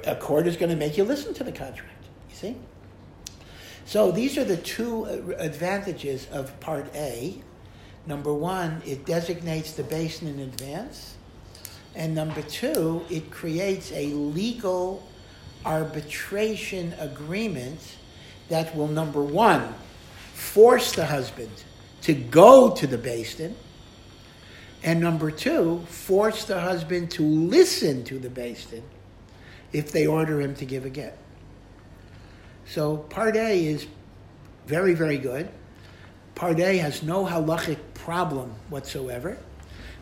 [0.08, 2.04] a court is going to make you listen to the contract.
[2.32, 2.56] You see?
[3.86, 5.06] So these are the two
[5.38, 7.42] advantages of Part A.
[8.08, 11.16] Number one, it designates the beis din in advance.
[11.96, 15.08] And number two, it creates a legal
[15.64, 17.80] arbitration agreement
[18.50, 19.74] that will, number one,
[20.34, 21.52] force the husband
[22.02, 23.56] to go to the beis din.
[24.84, 28.84] And number two, force the husband to listen to the beis din
[29.72, 31.18] if they order him to give a get.
[32.66, 33.88] So part A is
[34.66, 35.50] very, very good.
[36.34, 39.38] Part A has no halachic problem whatsoever,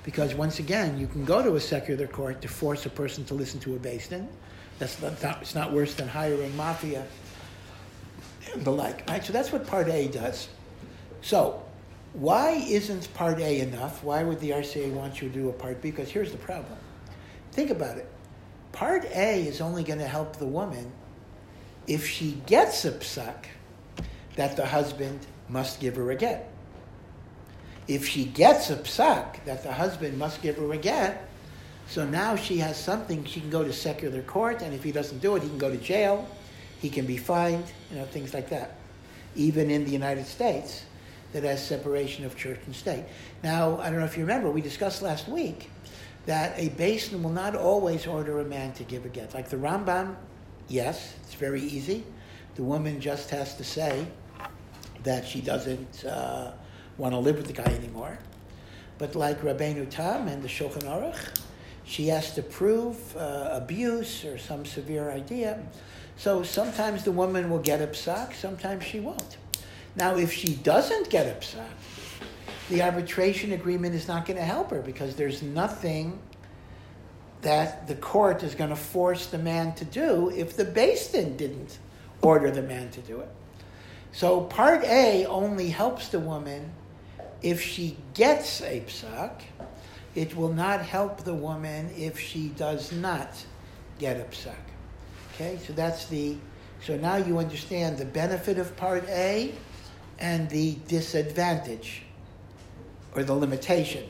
[0.03, 3.33] because once again, you can go to a secular court to force a person to
[3.33, 4.27] listen to a beis din.
[4.79, 7.05] That's not, it's not worse than hiring mafia
[8.53, 9.07] and the like.
[9.09, 9.23] Right?
[9.23, 10.47] So that's what Part A does.
[11.21, 11.63] So
[12.13, 14.03] why isn't Part A enough?
[14.03, 15.91] Why would the RCA want you to do a Part B?
[15.91, 16.77] Because here's the problem.
[17.51, 18.09] Think about it.
[18.71, 20.91] Part A is only going to help the woman
[21.87, 23.45] if she gets a psak
[24.35, 25.19] that the husband
[25.49, 26.49] must give her a get.
[27.87, 31.29] If she gets a psak that the husband must give her a get,
[31.87, 35.19] so now she has something, she can go to secular court, and if he doesn't
[35.19, 36.27] do it, he can go to jail,
[36.79, 38.77] he can be fined, you know, things like that.
[39.35, 40.85] Even in the United States,
[41.33, 43.03] that has separation of church and state.
[43.43, 45.69] Now, I don't know if you remember, we discussed last week
[46.25, 49.33] that a beis din will not always order a man to give a get.
[49.33, 50.15] Like the Rambam,
[50.69, 52.03] yes, it's very easy.
[52.53, 54.05] The woman just has to say
[55.01, 56.51] that she doesn't uh,
[56.97, 58.19] want to live with the guy anymore.
[58.99, 61.41] But like Rabbeinu Tam and the Shulchan Aruch,
[61.85, 65.63] she has to prove uh, abuse or some severe idea.
[66.17, 69.37] So sometimes the woman will get psak, sometimes she won't.
[69.95, 71.65] Now, if she doesn't get psak,
[72.69, 76.19] the arbitration agreement is not going to help her because there's nothing
[77.43, 81.37] that the court is going to force the man to do if the Beis Din
[81.37, 81.77] didn't
[82.21, 83.29] order the man to do it.
[84.11, 86.71] So part A only helps the woman
[87.41, 89.41] if she gets a psak.
[90.15, 93.29] It will not help the woman if she does not
[93.99, 94.55] get a psak.
[95.33, 96.37] Okay, so that's the.
[96.83, 99.53] So now you understand the benefit of part A
[100.19, 102.03] and the disadvantage
[103.15, 104.07] or the limitation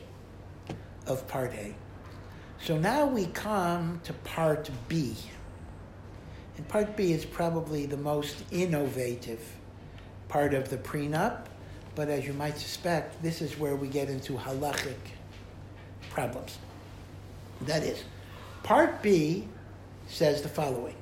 [1.08, 1.74] of part A.
[2.64, 5.18] So now we come to part B.
[6.56, 9.42] And part B is probably the most innovative
[10.30, 11.48] part of the prenup,
[11.94, 14.96] but as you might suspect, this is where we get into halachic
[16.10, 16.58] problems.
[17.64, 18.02] That is,
[18.64, 19.46] part B
[20.08, 20.96] says the following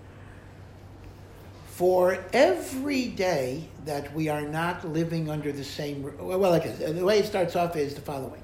[1.68, 7.26] For every day that we are not living under the same, well, the way it
[7.26, 8.42] starts off is the following.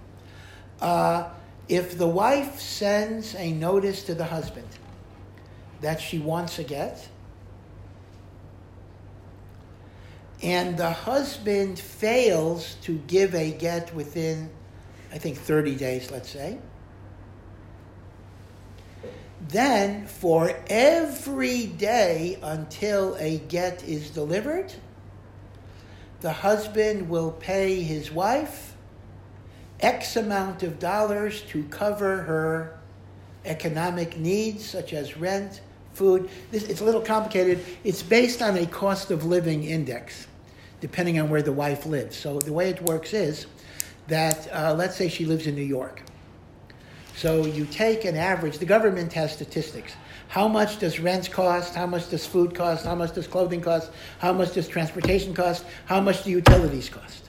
[0.80, 1.30] Uh,
[1.70, 4.68] if the wife sends a notice to the husband
[5.82, 7.10] that she wants a get,
[10.42, 14.50] and the husband fails to give a get within,
[15.12, 16.60] I think, 30 days, let's say,
[19.50, 24.74] then for every day until a get is delivered,
[26.22, 28.76] the husband will pay his wife
[29.80, 32.80] X amount of dollars to cover her
[33.46, 35.62] economic needs, such as rent,
[35.94, 36.30] food.
[36.52, 37.64] This, it's a little complicated.
[37.84, 40.28] It's based on a cost of living index,
[40.82, 42.18] depending on where the wife lives.
[42.18, 43.48] So the way it works is
[44.08, 46.02] that, uh, let's say she lives in New York.
[47.16, 49.94] So you take an average, the government has statistics.
[50.28, 51.74] How much does rent cost?
[51.74, 52.86] How much does food cost?
[52.86, 53.92] How much does clothing cost?
[54.20, 55.66] How much does transportation cost?
[55.86, 57.27] How much do utilities cost?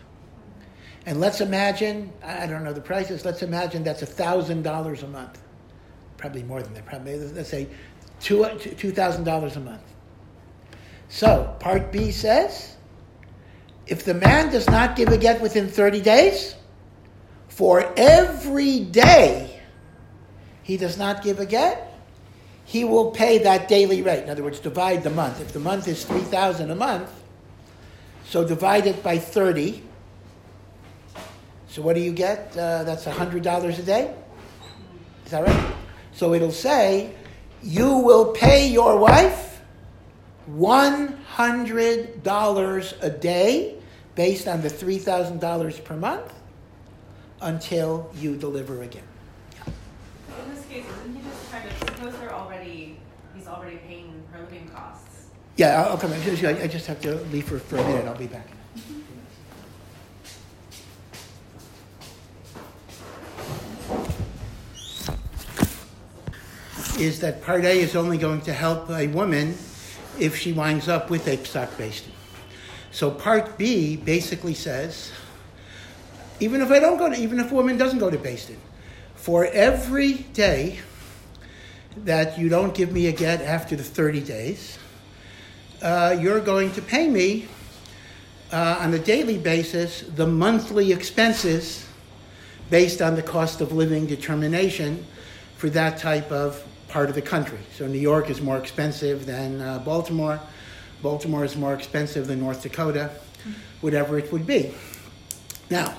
[1.08, 5.42] And let's imagine, I don't know the prices, let's imagine that's $1,000 a month.
[6.18, 7.66] Probably more than that, probably, let's say
[8.20, 9.80] $2,000 a month.
[11.08, 12.76] So, part B says
[13.86, 16.54] if the man does not give a get within 30 days,
[17.48, 19.62] for every day
[20.62, 21.90] he does not give a get,
[22.66, 24.24] he will pay that daily rate.
[24.24, 25.40] In other words, divide the month.
[25.40, 27.10] If the month is 3000 a month,
[28.26, 29.84] so divide it by 30,
[31.68, 32.56] so what do you get?
[32.56, 34.14] Uh, that's $100 a day?
[35.24, 35.74] Is that right?
[36.12, 37.14] So it'll say,
[37.62, 39.60] you will pay your wife
[40.50, 43.74] $100 a day
[44.14, 46.32] based on the $3,000 per month
[47.40, 49.04] until you deliver again.
[49.66, 49.72] In
[50.54, 52.98] this case, isn't he just trying to suppose they're already
[53.36, 55.26] he's already paying her living costs?
[55.56, 56.46] Yeah, I'll, I'll come in.
[56.46, 58.06] I just have to leave for, for a minute.
[58.06, 58.48] I'll be back.
[66.98, 69.56] Is that Part A is only going to help a woman
[70.18, 72.12] if she winds up with a beis din.
[72.90, 75.12] So Part B basically says,
[76.40, 78.58] even if I don't go to, even if a woman doesn't go to beis din,
[79.14, 80.78] for every day
[82.04, 84.78] that you don't give me a get after the 30 days,
[85.82, 87.46] uh, you're going to pay me
[88.52, 91.86] uh, on a daily basis the monthly expenses
[92.70, 95.06] based on the cost of living determination
[95.56, 97.58] for that type of part of the country.
[97.76, 100.40] So New York is more expensive than uh, Baltimore.
[101.02, 103.10] Baltimore is more expensive than North Dakota,
[103.80, 104.74] whatever it would be.
[105.70, 105.94] Now,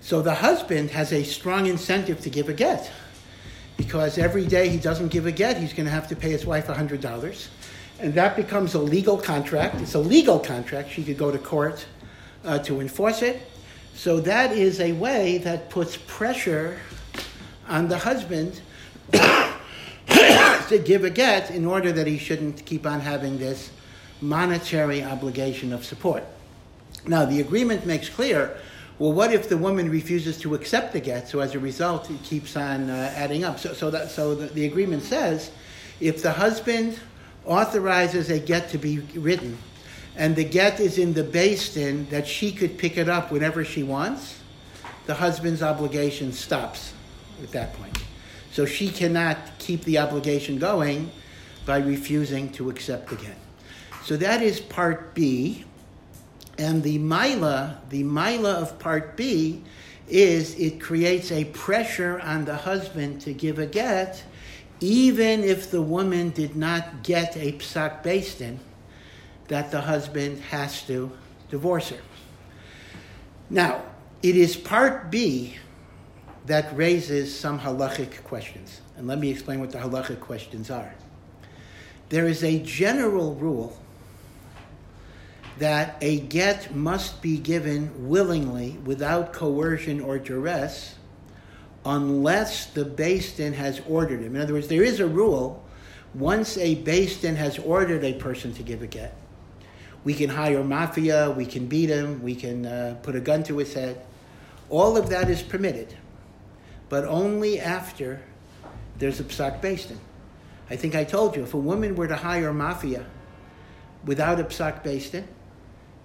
[0.00, 2.90] so the husband has a strong incentive to give a get
[3.76, 6.44] because every day he doesn't give a get, he's going to have to pay his
[6.44, 7.48] wife $100.
[8.00, 9.80] And that becomes a legal contract.
[9.80, 10.90] It's a legal contract.
[10.90, 11.86] She could go to court
[12.44, 13.42] uh, to enforce it.
[13.94, 16.78] So that is a way that puts pressure
[17.68, 18.60] on the husband
[20.68, 23.70] to give a get in order that he shouldn't keep on having this
[24.20, 26.24] monetary obligation of support.
[27.06, 28.56] Now, the agreement makes clear
[28.98, 31.26] well, what if the woman refuses to accept the get?
[31.26, 33.58] So as a result, it keeps on uh, adding up.
[33.58, 35.50] So, so, that, so the, the agreement says
[35.98, 37.00] if the husband
[37.44, 39.58] authorizes a get to be written,
[40.14, 43.64] and the get is in the beis din that she could pick it up whenever
[43.64, 44.38] she wants,
[45.06, 46.92] the husband's obligation stops
[47.42, 47.98] at that point.
[48.52, 51.10] So she cannot keep the obligation going
[51.64, 53.36] by refusing to accept get.
[54.04, 55.64] So that is part B.
[56.58, 59.64] And the maila, the maila of part B,
[60.06, 64.22] is it creates a pressure on the husband to give a get,
[64.80, 68.60] even if the woman did not get a psak beis din,
[69.48, 71.10] that the husband has to
[71.48, 72.00] divorce her.
[73.48, 73.82] Now,
[74.22, 75.56] it is part B
[76.46, 78.80] that raises some halachic questions.
[78.96, 80.94] And let me explain what the halachic questions are.
[82.08, 83.78] There is a general rule
[85.58, 90.96] that a get must be given willingly without coercion or duress
[91.84, 94.36] unless the Din has ordered him.
[94.36, 95.64] In other words, there is a rule
[96.14, 99.16] once a Din has ordered a person to give a get,
[100.04, 103.58] we can hire mafia, we can beat him, we can uh, put a gun to
[103.58, 104.02] his head.
[104.68, 105.94] All of that is permitted,
[106.92, 108.20] but only after
[108.98, 109.98] there's a psak Beis Din.
[110.68, 113.06] I think I told you, if a woman were to hire mafia
[114.04, 115.26] without a psak Beis Din,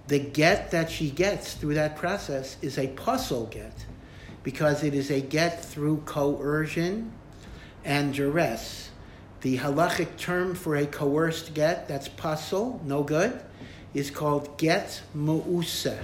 [0.06, 3.84] the get that she gets through that process is a pasul get,
[4.42, 7.12] because it is a get through coercion
[7.84, 8.90] and duress.
[9.42, 13.38] The halachic term for a coerced get, that's pasul, no good,
[13.92, 15.98] is called get mu'usa.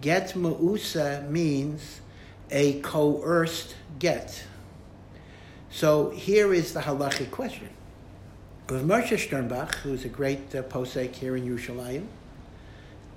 [0.00, 2.00] Get mu'usa means
[2.50, 4.44] a coerced get.
[5.70, 7.68] So here is the halachic question.
[8.68, 12.06] Rav Moshe Sternbach, who is a great uh, posek here in Yerushalayim,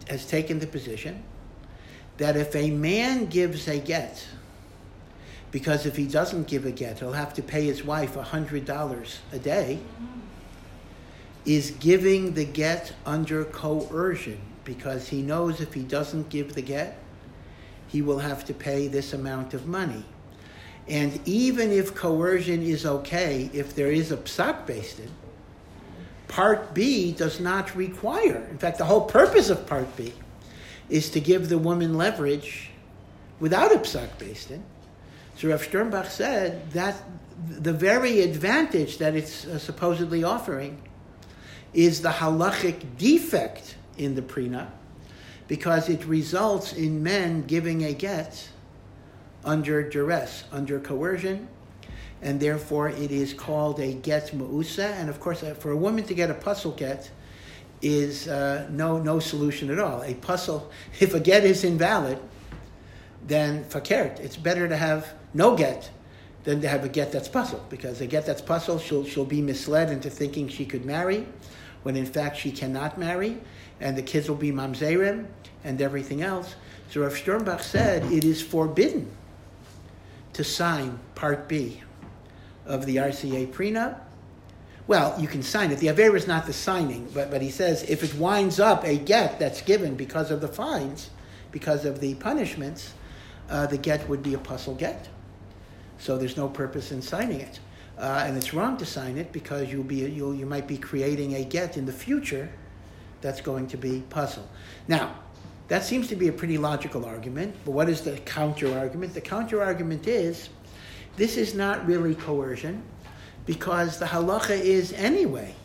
[0.07, 1.23] has taken the position
[2.17, 4.27] that if a man gives a get,
[5.51, 9.39] because if he doesn't give a get, he'll have to pay his wife $100 a
[9.39, 9.79] day,
[11.45, 16.97] is giving the get under coercion because he knows if he doesn't give the get,
[17.93, 20.03] he will have to pay this amount of money.
[20.87, 25.11] And even if coercion is okay, if there is a psak Beis Din,
[26.27, 28.47] Part B does not require.
[28.49, 30.11] In fact, the whole purpose of Part B
[30.89, 32.71] is to give the woman leverage
[33.39, 34.63] without a psak Beis Din.
[35.37, 36.95] So Rav Sternbach said that
[37.47, 40.81] the very advantage that it's uh, supposedly offering
[41.75, 44.71] is the halachic defect in the prenup
[45.47, 48.49] because it results in men giving a get
[49.43, 51.47] under duress, under coercion,
[52.21, 54.85] and therefore it is called a get mu'usa.
[54.93, 57.11] And of course, uh, for a woman to get a pasul get
[57.81, 60.01] is uh, no, no solution at all.
[60.03, 62.19] A pasul, if a get is invalid,
[63.27, 65.89] then farkert, it's better to have no get
[66.43, 69.41] than to have a get that's puzzled because a get that's puzzled, she'll, she'll be
[69.41, 71.25] misled into thinking she could marry
[71.83, 73.37] when in fact she cannot marry,
[73.83, 75.25] and the kids will be mamzerim
[75.65, 76.55] and everything else.
[76.89, 79.11] So Rav Sternbach said it is forbidden
[80.31, 81.81] to sign Part B
[82.65, 83.99] of the RCA prenup.
[84.87, 85.79] Well, you can sign it.
[85.79, 88.97] The Aver is not the signing, but, but he says if it winds up a
[88.97, 91.09] get that's given because of the fines,
[91.51, 92.93] because of the punishments,
[93.49, 95.09] uh, the get would be a pasul get.
[95.99, 97.59] So there's no purpose in signing it.
[97.97, 101.35] Uh, and it's wrong to sign it because you'll be, you'll, you might be creating
[101.35, 102.49] a get in the future
[103.23, 104.47] that's going to be pasul.
[104.87, 105.15] Now,
[105.69, 109.15] that seems to be a pretty logical argument, but what is the counter argument?
[109.15, 110.49] The counter argument is
[111.15, 112.83] this is not really coercion
[113.45, 115.55] because the halacha is anyway.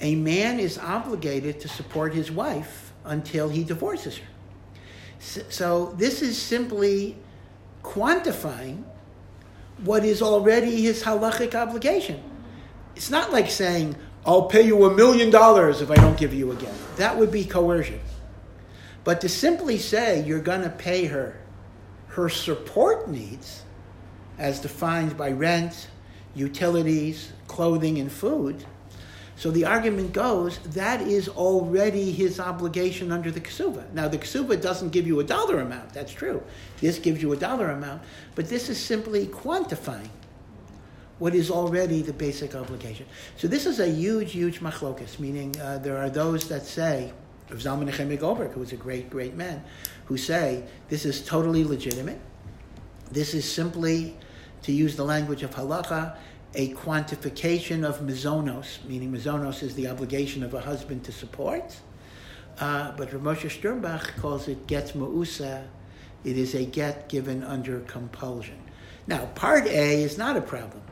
[0.00, 4.26] A man is obligated to support his wife until he divorces her.
[5.18, 7.16] So this is simply
[7.82, 8.84] quantifying
[9.84, 12.22] what is already his halachic obligation.
[12.96, 16.52] It's not like saying, I'll pay you a million dollars if I don't give you
[16.52, 16.74] again.
[16.96, 18.00] That would be coercion.
[19.04, 21.38] But to simply say you're going to pay her
[22.08, 23.62] her support needs,
[24.38, 25.88] as defined by rent,
[26.34, 28.66] utilities, clothing, and food,
[29.34, 33.90] so the argument goes that is already his obligation under the ksuba.
[33.92, 35.94] Now the ksuba doesn't give you a dollar amount.
[35.94, 36.42] That's true.
[36.80, 38.02] This gives you a dollar amount,
[38.34, 40.10] but this is simply quantifying
[41.22, 43.06] what is already the basic obligation.
[43.36, 45.20] So this is a huge, huge machlokus.
[45.20, 47.12] Meaning uh, there are those that say,
[47.48, 49.62] of Zalman Nechemia Goldberg, who was a great, great man,
[50.06, 52.18] who say this is totally legitimate.
[53.12, 54.16] This is simply,
[54.62, 56.16] to use the language of halacha,
[56.56, 61.76] a quantification of mizonos, meaning mizonos is the obligation of a husband to support.
[62.58, 65.68] Uh, but Rav Moshe Sternbach calls it get ma'usa.
[66.24, 68.58] It is a get given under compulsion.
[69.06, 70.82] Now, part A is not a problem.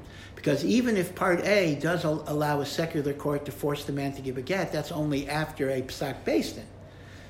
[0.40, 4.22] Because even if part A does allow a secular court to force the man to
[4.22, 6.64] give a get, that's only after a psak Beis Din.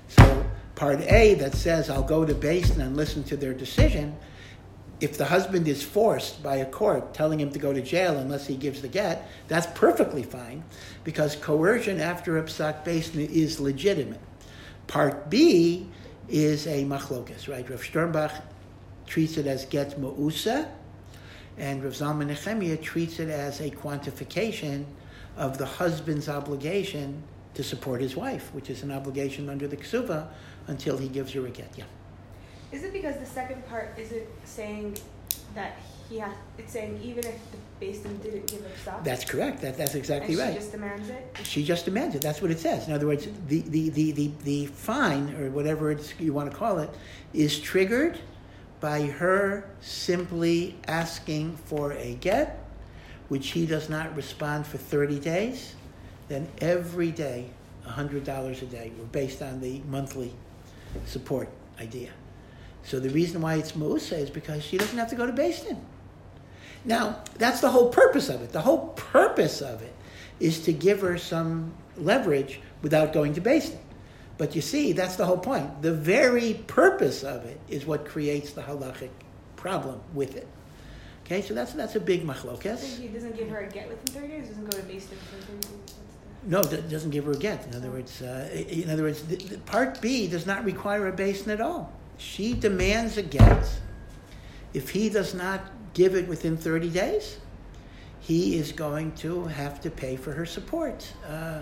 [0.07, 0.47] So
[0.77, 4.17] part A that says I'll go to Beis Din and listen to their decision,
[5.01, 8.47] if the husband is forced by a court telling him to go to jail unless
[8.47, 10.63] he gives the get, that's perfectly fine
[11.03, 14.21] because coercion after a psak Beis Din is legitimate.
[14.87, 15.89] Part B
[16.29, 17.69] is a machlokas, right?
[17.69, 18.41] Rav Sternbach
[19.09, 20.69] treats it as get ma'usa,
[21.61, 24.85] and Rav Zalman Nechemia treats it as a quantification
[25.37, 27.23] of the husband's obligation
[27.55, 30.27] to support his wife, which is an obligation under the ksuva
[30.69, 31.71] until he gives her a get.
[31.77, 31.85] Yeah.
[32.73, 34.97] Is it because the second part isn't saying
[35.55, 35.77] that
[36.09, 36.33] he has?
[36.57, 39.05] It's saying even if the beis din didn't give him stuff.
[39.05, 39.61] That's correct.
[39.61, 40.55] That, that's exactly right.
[40.55, 41.37] She just demands it.
[41.43, 42.23] She just demands it.
[42.23, 42.89] That's what it says.
[42.89, 46.57] In other words, the, the, the, the, the fine, or whatever it's, you want to
[46.57, 46.91] call it,
[47.35, 48.19] is triggered
[48.81, 52.65] by her simply asking for a get,
[53.29, 55.75] which he does not respond for 30 days.
[56.29, 57.51] Then every day,
[57.87, 60.33] $100 a day, we're based on the monthly
[61.05, 61.49] support
[61.81, 62.11] idea.
[62.83, 65.67] So the reason why it's Musa is because she doesn't have to go to Beis
[65.67, 65.81] Din.
[66.85, 68.53] Now, that's the whole purpose of it.
[68.53, 69.95] The whole purpose of it
[70.39, 73.79] is to give her some leverage without going to Beis Din.
[74.41, 75.83] But you see, that's the whole point.
[75.83, 79.11] The very purpose of it is what creates the halachic
[79.57, 80.49] problem with it.
[81.27, 82.99] Okay, so that's that's a big So machlokas.
[82.99, 84.49] he doesn't give her a get within 30 days.
[84.49, 85.95] Doesn't go to beis din within 30 days.
[86.45, 87.67] No, that doesn't give her a get.
[87.67, 91.13] In other words, uh, in other words, the, the part B does not require a
[91.13, 91.93] beis din at all.
[92.17, 93.69] She demands a get.
[94.73, 95.61] If he does not
[95.93, 97.37] give it within 30 days,
[98.21, 101.13] he is going to have to pay for her support.
[101.29, 101.61] Uh,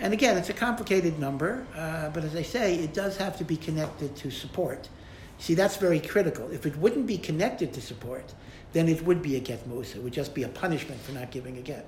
[0.00, 3.44] and again, it's a complicated number, uh, but as I say, it does have to
[3.44, 4.88] be connected to support.
[5.38, 6.50] See, that's very critical.
[6.50, 8.32] If it wouldn't be connected to support,
[8.72, 9.98] then it would be a get musa.
[9.98, 11.86] It would just be a punishment for not giving a get.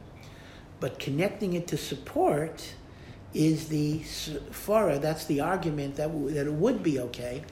[0.79, 2.75] But connecting it to support
[3.33, 5.01] is the svara.
[5.01, 7.43] That's the argument that, w- that it would be okay,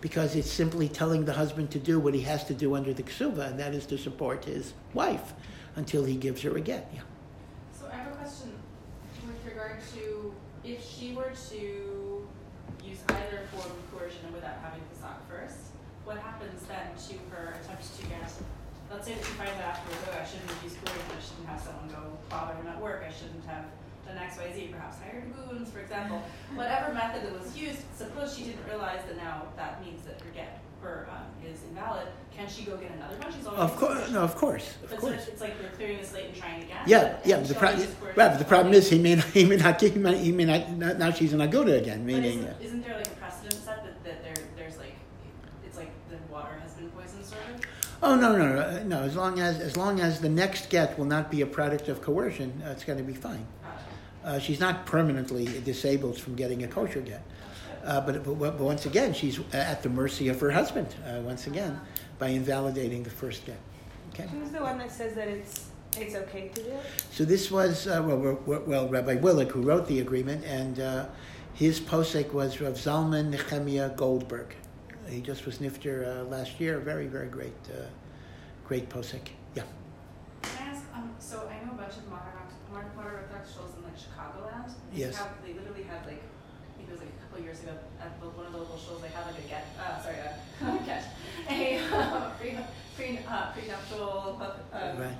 [0.00, 3.02] because it's simply telling the husband to do what he has to do under the
[3.02, 5.34] ksuva, and that is to support his wife
[5.74, 6.90] until he gives her a get.
[6.94, 7.00] Yeah.
[7.78, 8.52] So I have a question
[9.66, 12.26] regard to if she were to
[12.84, 17.54] use either form of coercion without having the psak first, what happens then to her
[17.60, 18.30] attempt to get?
[18.90, 21.48] Let's say that she finds out afterwards, oh, I shouldn't have used coercion, I shouldn't
[21.48, 23.66] have someone go bother him at work, I shouldn't have
[24.06, 26.22] done X, Y, Z, perhaps hired goons, for example.
[26.54, 30.30] Whatever method that was used, suppose she didn't realize that now that means that her
[30.34, 32.06] get her um, is invalid.
[32.34, 33.32] Can she go get another one?
[33.32, 35.14] She's already Of course, no, of course, of But course.
[35.14, 36.76] it's, it's like we're clearing the slate and trying again.
[36.86, 37.40] Yeah, but- yeah.
[37.40, 40.18] The pro- right, but the problem is he may not, he may not he may,
[40.18, 42.38] he may not now she's an aguna again, But meaning.
[42.40, 44.94] isn't, isn't there like a precedent set that, that there there's like
[45.64, 47.60] it's like the water has been poisoned sort of?
[48.02, 49.02] Oh no no no no!
[49.02, 52.02] As long as as long as the next get will not be a product of
[52.02, 53.46] coercion, uh, it's going to be fine.
[54.22, 57.22] Uh, she's not permanently disabled from getting a kosher get,
[57.86, 60.88] uh, but, but but once again, she's at the mercy of her husband.
[61.06, 61.80] Uh, once again,
[62.18, 63.58] by invalidating the first get.
[64.12, 64.26] Okay.
[64.28, 65.66] Who's the one that says that it's
[65.96, 66.84] it's okay to do it?
[67.10, 71.06] So this was uh, well, well, well Rabbi Willig who wrote the agreement, and uh,
[71.54, 74.54] his posek was Rav Zalman Nehemiah Goldberg.
[75.08, 76.78] He just was nifter uh, last year.
[76.78, 77.86] Very very great, uh,
[78.66, 79.28] great posek.
[79.54, 79.62] Yeah.
[80.42, 80.82] Can I ask?
[80.94, 82.32] Um, so I know a bunch of modern
[82.72, 84.72] modern modern Orthodox schools in like Chicagoland.
[84.92, 85.16] They Yes.
[85.16, 88.18] Have, they literally had like I think it was like a couple years ago at
[88.20, 91.04] the, one of the local schools they had like a get uh, sorry a get
[91.50, 92.56] a uh, pre
[92.96, 95.12] pre uh, prenuptial uh, Right.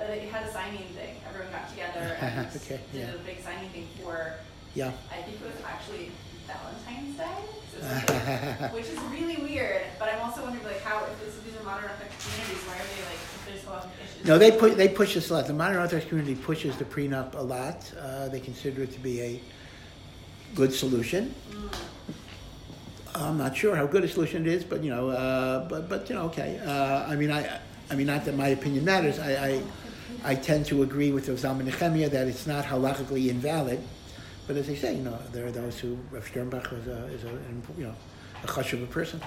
[0.00, 1.16] uh, they had a signing thing.
[1.28, 3.12] Everyone got together and Okay, did yeah.
[3.12, 4.32] a big signing thing for
[4.74, 4.92] Yeah.
[5.12, 6.12] I think it was actually
[6.48, 7.36] Valentine's Day,
[7.84, 9.82] like- which is really weird.
[9.98, 12.88] But I'm also wondering like how if this, these are modern Orthodox communities, why are
[12.96, 13.64] they like if there's
[14.00, 14.26] issues?
[14.26, 15.46] No, they put they push this a lot.
[15.46, 17.92] The modern Orthodox community pushes the prenup a lot.
[18.00, 19.40] Uh, they consider it to be a
[20.54, 21.34] good solution.
[23.14, 26.08] I'm not sure how good a solution it is, but you know, uh, but but
[26.08, 26.60] you know, okay.
[26.64, 29.18] Uh, I mean, I I mean, not that my opinion matters.
[29.18, 29.62] I I,
[30.24, 33.80] I tend to agree with Zalman Nehemiah that it's not halachically invalid.
[34.46, 37.24] But as I say, you know, there are those who Rav Sternbach was a is
[37.24, 37.30] a
[37.76, 37.94] you know
[38.42, 39.20] a chush of a person.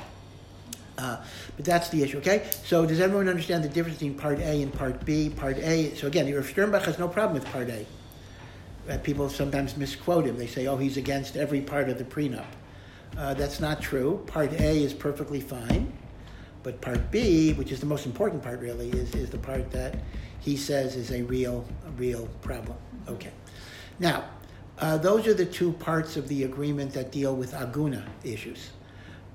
[0.97, 1.17] Uh,
[1.57, 2.47] but that's the issue, okay?
[2.63, 5.29] So does everyone understand the difference between Part A and Part B?
[5.29, 7.85] Part A, so again, Rav Sternbach has no problem with Part A.
[8.89, 10.37] Uh, people sometimes misquote him.
[10.37, 12.45] They say, oh, he's against every part of the prenup.
[13.17, 14.23] Uh, that's not true.
[14.27, 15.91] Part A is perfectly fine.
[16.63, 19.95] But Part B, which is the most important part really, is, is the part that
[20.39, 22.77] he says is a real, a real problem.
[23.07, 23.31] Okay.
[23.99, 24.25] Now,
[24.79, 28.71] uh, those are the two parts of the agreement that deal with aguna issues.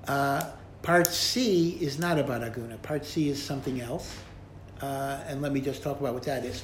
[0.07, 2.81] Uh, part C is not about aguna.
[2.81, 4.17] Part C is something else.
[4.81, 6.63] Uh, and let me just talk about what that is.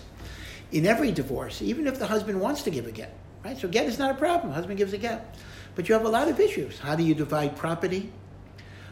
[0.72, 3.14] In every divorce, even if the husband wants to give a get,
[3.44, 3.58] right?
[3.58, 4.54] So get is not a problem.
[4.54, 5.36] Husband gives a get.
[5.76, 6.80] But you have a lot of issues.
[6.80, 8.12] How do you divide property?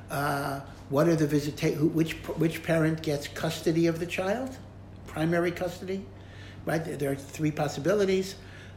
[0.10, 4.56] Uh, what are the visita- who, which which parent gets custody of the child?
[5.08, 6.06] Primary custody,
[6.66, 6.84] right?
[7.00, 8.36] There are three possibilities.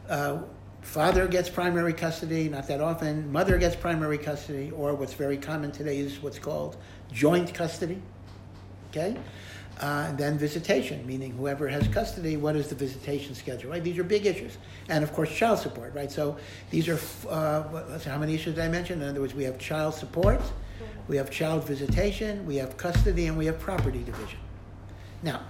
[0.09, 0.41] Uh,
[0.81, 3.31] father gets primary custody, not that often.
[3.31, 6.77] Mother gets primary custody, or what's very common today is what's called
[7.11, 8.01] joint custody.
[8.89, 9.15] Okay,
[9.79, 13.83] Uh, and then visitation, meaning whoever has custody, what is the visitation schedule, right?
[13.83, 14.57] These are big issues.
[14.89, 16.11] And of course, child support, right?
[16.11, 16.37] So
[16.69, 16.99] these are,
[17.29, 19.01] uh, how many issues did I mention?
[19.01, 20.41] In other words, we have child support,
[21.07, 24.39] we have child visitation, we have custody, and we have property division.
[25.23, 25.43] Now,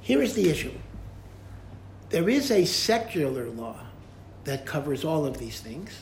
[0.00, 0.72] here is the issue.
[2.08, 3.76] There is a secular law
[4.44, 5.92] that covers all of these things,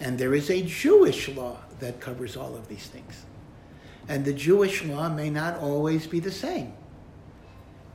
[0.00, 3.24] and there is a Jewish law that covers all of these things.
[4.08, 6.72] And the Jewish law may not always be the same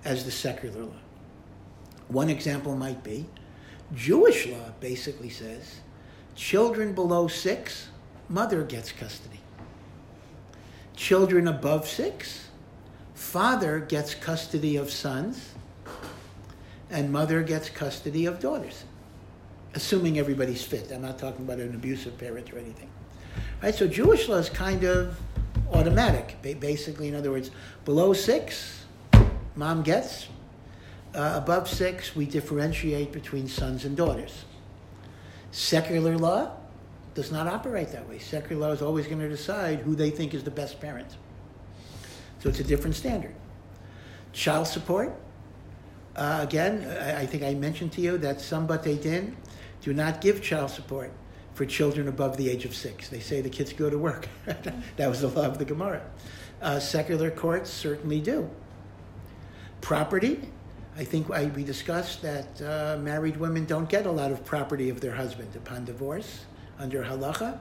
[0.06, 0.94] as the secular law.
[2.08, 3.28] One example might be
[3.96, 5.80] Jewish law basically says
[6.36, 7.90] children below six,
[8.30, 9.40] mother gets custody.
[10.96, 12.50] Children above six,
[13.14, 15.54] father gets custody of sons,
[16.90, 18.84] and mother gets custody of daughters.
[19.76, 20.92] Assuming everybody's fit.
[20.92, 22.90] I'm not talking about an abusive parent or anything.
[23.62, 23.74] Right?
[23.74, 25.18] So Jewish law is kind of
[25.74, 26.38] automatic.
[26.60, 27.52] Basically, in other words,
[27.86, 28.86] below six,
[29.56, 30.28] mom gets.
[31.14, 34.46] Uh, above six, we differentiate between sons and daughters.
[35.52, 36.52] Secular law
[37.14, 38.18] does not operate that way.
[38.18, 41.18] Secular law is always going to decide who they think is the best parent.
[42.40, 43.36] So it's a different standard.
[44.32, 45.14] Child support,
[46.16, 49.38] uh, again, I, I think I mentioned to you that some Bate Din
[49.82, 51.12] do not give child support
[51.54, 53.10] for children above the age of six.
[53.10, 54.28] They say the kids go to work.
[54.46, 56.02] that was the law of the Gemara.
[56.62, 58.50] Uh, secular courts certainly do.
[59.82, 60.50] Property,
[60.98, 64.90] I think I, we discussed that uh, married women don't get a lot of property
[64.90, 66.46] of their husband upon divorce
[66.80, 67.60] under halacha.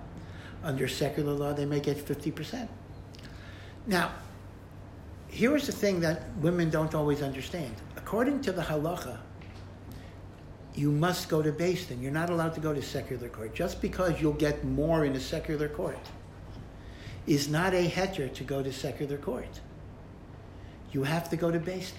[0.62, 2.68] Under secular law, they may get 50%.
[3.86, 4.12] Now,
[5.28, 7.74] here is the thing that women don't always understand.
[7.96, 9.18] According to the halacha,
[10.74, 12.02] you must go to Beis Din.
[12.02, 13.54] You're not allowed to go to secular court.
[13.54, 15.98] Just because you'll get more in a secular court
[17.26, 19.60] is not a heter to go to secular court.
[20.92, 21.92] You have to go to Beis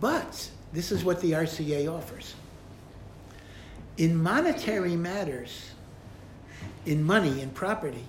[0.00, 2.34] But this is what the RCA offers.
[3.96, 5.70] In monetary matters,
[6.86, 8.04] in money and property,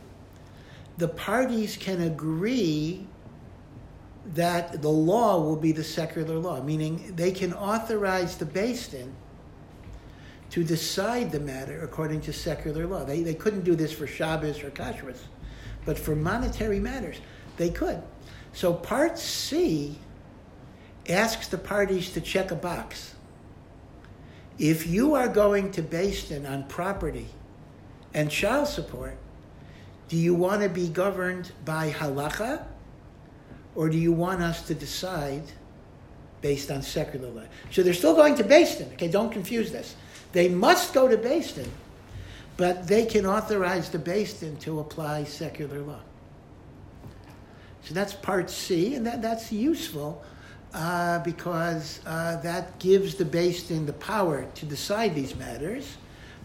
[0.98, 3.06] the parties can agree
[4.34, 9.14] that the law will be the secular law, meaning they can authorize the Beis Din
[10.52, 13.04] to decide the matter according to secular law.
[13.04, 15.20] They, they couldn't do this for Shabbos or Kashrus,
[15.86, 17.18] but for monetary matters,
[17.58, 18.02] they could.
[18.54, 19.98] So Part C
[21.10, 23.16] asks the parties to check a box.
[24.60, 27.28] If you are going to Beis Din on property
[28.14, 29.18] and child support,
[30.10, 32.66] do you want to be governed by halacha,
[33.76, 35.44] or do you want us to decide
[36.42, 37.44] based on secular law?
[37.72, 39.96] So they're still going to Beis Okay, don't confuse this.
[40.32, 41.66] They must go to Beis
[42.58, 46.02] but they can authorize the Beis to apply secular law.
[47.84, 50.24] So that's part C, and that, that's useful
[50.74, 55.98] uh, because uh, that gives the Beis the power to decide these matters,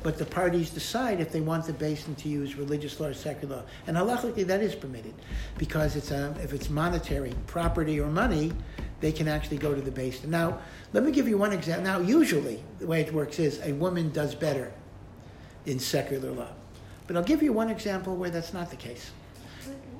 [0.06, 3.12] but the parties decide if they want the Beis Din to use religious law or
[3.12, 3.62] secular law.
[3.88, 5.14] And halachically, that is permitted
[5.58, 8.52] because it's a, if it's monetary, property, or money,
[9.00, 10.30] they can actually go to the Beis Din.
[10.30, 10.60] Now,
[10.92, 11.82] let me give you one example.
[11.82, 14.72] Now, usually, the way it works is a woman does better
[15.64, 16.52] in secular law.
[17.08, 19.10] But I'll give you one example where that's not the case.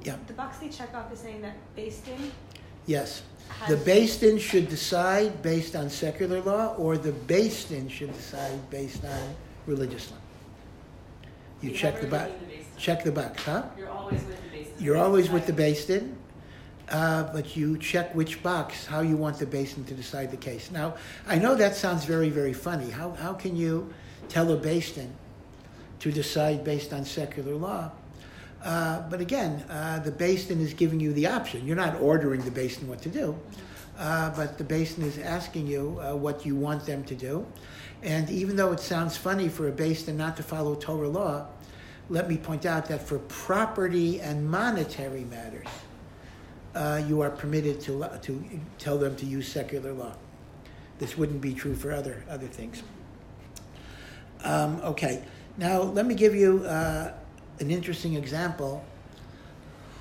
[0.05, 0.19] Yeah.
[0.29, 2.31] The box they check off is saying that based in
[2.87, 3.23] Yes.
[3.69, 9.35] The has should decide based on secular law, or the Beis should decide based on
[9.67, 10.17] religious law.
[11.61, 12.31] You You're check the box.
[12.31, 12.79] leaving the Beis Din.
[12.79, 13.63] Check the box, huh?
[13.77, 14.85] You're always with the beis din.
[14.85, 15.53] You're always with the
[15.87, 16.17] Din,
[16.91, 20.37] uh, but you check which box, how you want the beis din to decide the
[20.37, 20.71] case.
[20.71, 20.95] Now,
[21.27, 22.91] I know that sounds very, very funny.
[22.91, 23.93] How, how can you
[24.29, 25.13] tell a beis din
[26.01, 27.91] to decide based on secular law?
[28.63, 31.67] Uh, but again, uh, the beis din is giving you the option.
[31.67, 33.35] You're not ordering the beis din what to do,
[33.99, 37.47] uh, but the beis din is asking you uh, what you want them to do.
[38.03, 41.47] And even though it sounds funny for a Beis Din not to follow Torah law,
[42.09, 45.67] let me point out that for property and monetary matters,
[46.75, 48.45] uh, you are permitted to, to
[48.79, 50.15] tell them to use secular law.
[50.99, 52.83] This wouldn't be true for other, other things.
[54.45, 55.25] Um, okay,
[55.57, 57.13] now let me give you uh,
[57.59, 58.85] an interesting example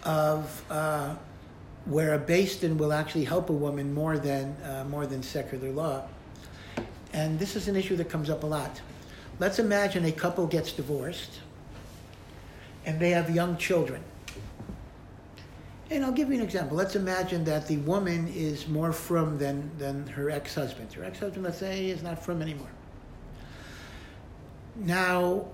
[0.03, 1.15] of uh,
[1.85, 5.71] where a Beis Din will actually help a woman more than, uh, more than secular
[5.71, 6.03] law.
[7.15, 8.81] And this is an issue that comes up a lot.
[9.39, 11.39] Let's imagine a couple gets divorced
[12.85, 14.03] and they have young children.
[15.89, 16.75] And I'll give you an example.
[16.75, 20.91] Let's imagine that the woman is more frum than, than her ex husband.
[20.91, 22.67] Her ex husband, let's say, is not frum anymore.
[24.75, 25.45] Now,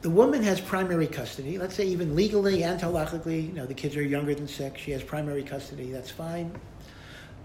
[0.00, 1.58] the woman has primary custody.
[1.58, 4.80] Let's say even legally and halachically, you know, the kids are younger than six.
[4.80, 5.90] She has primary custody.
[5.90, 6.58] That's fine.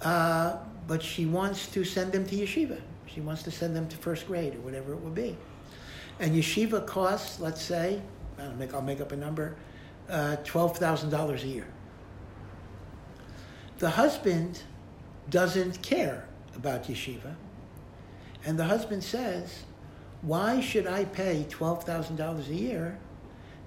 [0.01, 2.79] Uh, but she wants to send them to yeshiva.
[3.05, 5.38] She wants to send them to first grade or whatever it would be.
[6.19, 8.01] And yeshiva costs, let's say,
[8.39, 9.55] I'll make, I'll make up a number,
[10.09, 11.67] uh, $12,000 a year.
[13.79, 14.63] The husband
[15.29, 17.36] doesn't care about yeshiva.
[18.45, 19.63] And the husband says,
[20.21, 22.97] why should I pay $12,000 a year?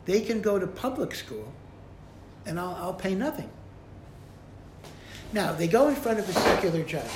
[0.05, 1.53] They can go to public school
[2.47, 3.51] and I'll, I'll pay nothing.
[5.33, 7.11] Now, they go in front of a secular judge.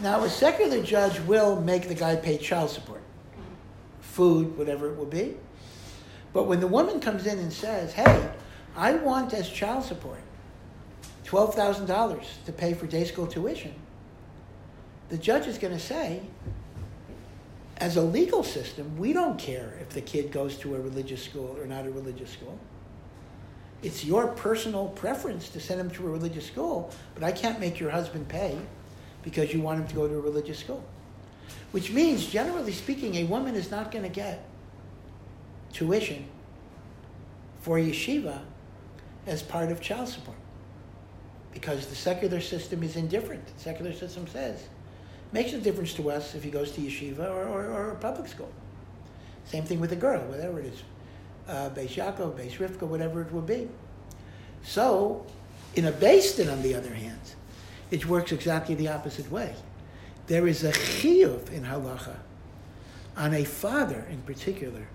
[0.00, 3.00] Now, a secular judge will make the guy pay child support,
[4.00, 5.36] food, whatever it will be.
[6.32, 8.30] But when the woman comes in and says, hey,
[8.76, 10.20] I want as child support
[11.24, 13.74] $12,000 to pay for day school tuition,
[15.08, 16.20] the judge is going to say,
[17.78, 21.56] as a legal system, we don't care if the kid goes to a religious school
[21.58, 22.58] or not a religious school.
[23.82, 27.78] It's your personal preference to send him to a religious school, but I can't make
[27.78, 28.58] your husband pay
[29.22, 30.82] because you want him to go to a religious school.
[31.72, 34.44] Which means, generally speaking, a woman is not going to get
[35.72, 36.26] tuition
[37.60, 38.40] for yeshiva
[39.26, 40.38] as part of child support
[41.52, 43.46] because the secular system is indifferent.
[43.58, 44.68] The secular system says
[45.32, 48.50] makes a difference to us if he goes to yeshiva or, or, or public school.
[49.44, 50.82] Same thing with a girl, whatever it is,
[51.48, 53.68] uh, Beis Yaakov, Beis Rivka, whatever it would be.
[54.62, 55.24] So,
[55.74, 57.20] in a Beis on the other hand,
[57.90, 59.54] it works exactly the opposite way.
[60.26, 62.16] There is a chiyuv in halacha
[63.16, 64.88] on a father in particular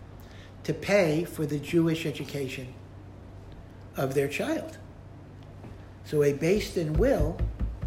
[0.63, 2.73] to pay for the Jewish education
[3.95, 4.77] of their child.
[6.05, 7.37] So a Beis will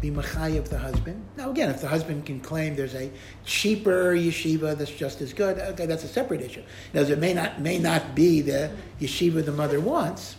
[0.01, 1.23] be of the husband.
[1.37, 3.11] Now, again, if the husband can claim there's a
[3.43, 6.63] cheaper yeshiva that's just as good, okay, that's a separate issue.
[6.93, 10.35] Now, it may not may not be the yeshiva the mother wants,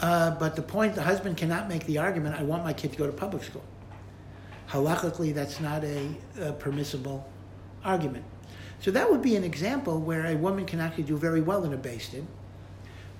[0.00, 2.98] uh, but the point the husband cannot make the argument, I want my kid to
[2.98, 3.64] go to public school.
[4.68, 6.08] Halachically, that's not a,
[6.40, 7.28] a permissible
[7.84, 8.24] argument.
[8.80, 11.72] So that would be an example where a woman can actually do very well in
[11.74, 12.26] a Beis Din,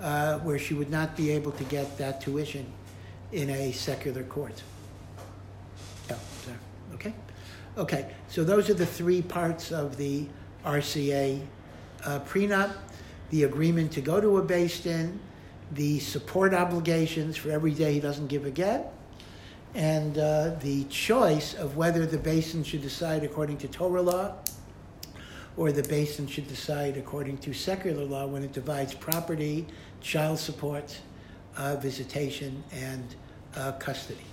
[0.01, 2.67] uh, where she would not be able to get that tuition
[3.33, 4.63] in a secular court.
[7.77, 8.15] Okay.
[8.29, 10.27] So those are the three parts of the
[10.65, 11.41] RCA
[12.05, 12.73] uh, prenup:
[13.31, 15.21] the agreement to go to a Beis Din,
[15.73, 18.93] the support obligations for every day he doesn't give a get,
[19.75, 24.35] and uh, the choice of whether the beis din should decide according to Torah law
[25.57, 29.67] or the beis din should decide according to secular law when it divides property,
[30.01, 30.99] child support,
[31.57, 33.15] uh, visitation, and
[33.57, 34.25] uh, custody.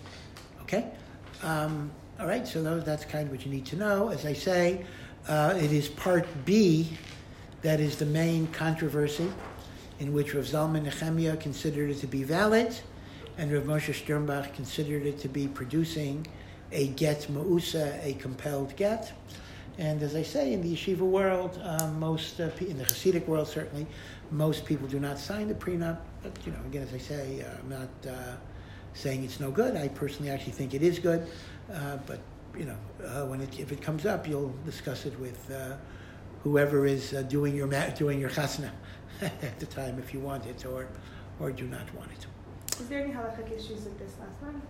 [0.62, 0.90] Okay?
[1.44, 4.10] Um, all right, so that's kind of what you need to know.
[4.10, 4.86] As I say,
[5.28, 6.90] uh, it is part B
[7.62, 9.32] that is the main controversy
[10.00, 12.76] in which Rav Zalman Nechemia considered it to be valid
[13.38, 16.26] and Rav Moshe Sternbach considered it to be producing
[16.72, 19.14] a get ma'usa, a compelled get.
[19.78, 23.48] And as I say, in the yeshiva world, um, most uh, in the Hasidic world
[23.48, 23.86] certainly,
[24.32, 26.00] most people do not sign the prenup.
[26.24, 28.36] But you know, again, as I say, uh, I'm not uh,
[28.96, 29.76] saying it's no good.
[29.76, 31.28] I personally actually think it is good.
[31.74, 32.20] Uh, but
[32.58, 35.76] you know, uh, when it, if it comes up, you'll discuss it with uh,
[36.44, 38.72] whoever is doing your ma- doing your chasna
[39.22, 40.88] at the time, if you want it or
[41.40, 42.26] or do not want it.
[42.80, 44.62] Is there any halachic issues with this last one?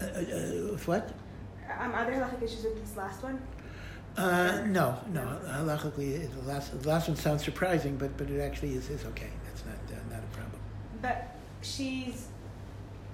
[0.00, 1.12] Uh, uh, with what?
[1.78, 3.40] Um, are there halachic issues with this last one?
[4.16, 5.38] Uh, no, no.
[5.46, 9.28] Halachically, the last, the last one sounds surprising, but, but it actually is, is okay.
[9.44, 10.60] That's not uh, not a problem.
[11.02, 12.28] But she's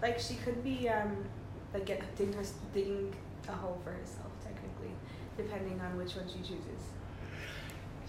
[0.00, 1.24] like she could be um,
[1.72, 2.06] like get her,
[2.74, 3.14] digging
[3.48, 4.92] a hole for herself technically,
[5.36, 6.82] depending on which one she chooses.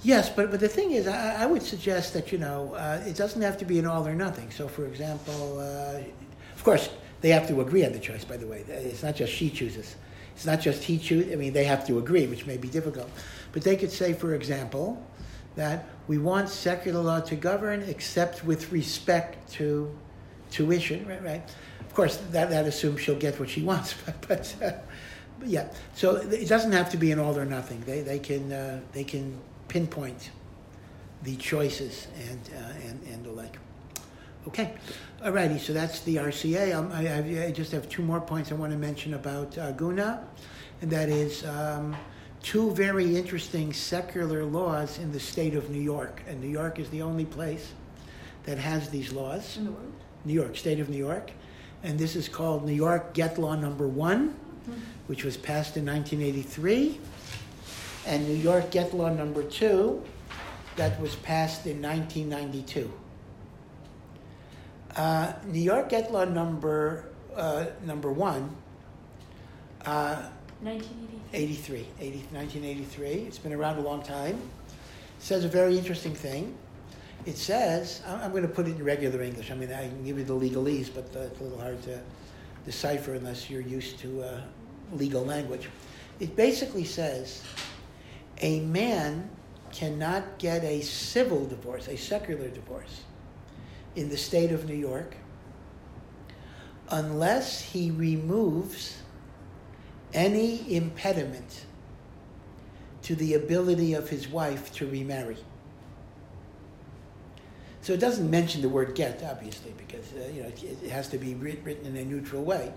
[0.04, 3.16] Yes, but, but the thing is, I, I would suggest that, you know, uh, it
[3.16, 4.52] doesn't have to be an all or nothing.
[4.52, 6.02] So, for example, uh,
[6.56, 6.90] of course,
[7.22, 8.66] they have to agree on the choice, by the way.
[8.68, 9.96] It's not just she chooses.
[10.36, 11.32] It's not just he chooses.
[11.32, 13.10] I mean, they have to agree, which may be difficult.
[13.54, 15.02] But they could say, for example,
[15.56, 19.90] that we want secular law to govern except with respect to
[20.52, 21.24] tuition, right?
[21.24, 21.56] right?
[21.94, 24.72] Of course, that, that assumes she'll get what she wants, but, but, uh,
[25.38, 25.70] but yeah.
[25.94, 27.82] So it doesn't have to be an all or nothing.
[27.82, 29.38] They, they, can, uh, they can
[29.68, 30.32] pinpoint
[31.22, 33.60] the choices and, uh, and, and the like.
[34.48, 34.74] Okay,
[35.22, 36.76] alrighty, so that's the RCA.
[36.76, 40.26] Um, I, I, just have two more points I want to mention about uh, Guna,
[40.82, 41.96] and that is um,
[42.42, 46.24] two very interesting secular laws in the state of New York.
[46.28, 47.72] And New York is the only place
[48.46, 49.58] that has these laws.
[49.58, 49.94] In the world?
[50.26, 51.32] New York, state of New York.
[51.84, 54.80] And this is called New York Get Law Number One, mm-hmm.
[55.08, 57.00] which was passed in 1983
[58.06, 60.04] and New York Get Law number two
[60.76, 62.92] that was passed in 1992.
[64.96, 68.56] Uh, New York Get Law number, uh, number one,
[69.86, 70.30] uh,
[70.62, 71.40] 1983.
[71.40, 73.08] 83, 80, 1983.
[73.28, 74.40] It's been around a long time.
[75.20, 76.56] says a very interesting thing.
[77.26, 79.50] It says, I'm, going to put it in regular English.
[79.50, 82.02] I mean, I can give you the legalese, but it's a little hard to
[82.66, 84.42] decipher unless you're used to uh,
[84.92, 85.70] legal language.
[86.20, 87.42] It basically says
[88.42, 89.30] a man
[89.72, 93.02] cannot get a civil divorce, a secular divorce,
[93.96, 95.16] in the state of New York
[96.94, 99.02] unless he removes
[100.14, 101.66] any impediment
[103.02, 105.38] to the ability of his wife to remarry.
[107.84, 111.10] So it doesn't mention the word get, obviously, because uh, you know it, it has
[111.10, 112.72] to be writ- written in a neutral way.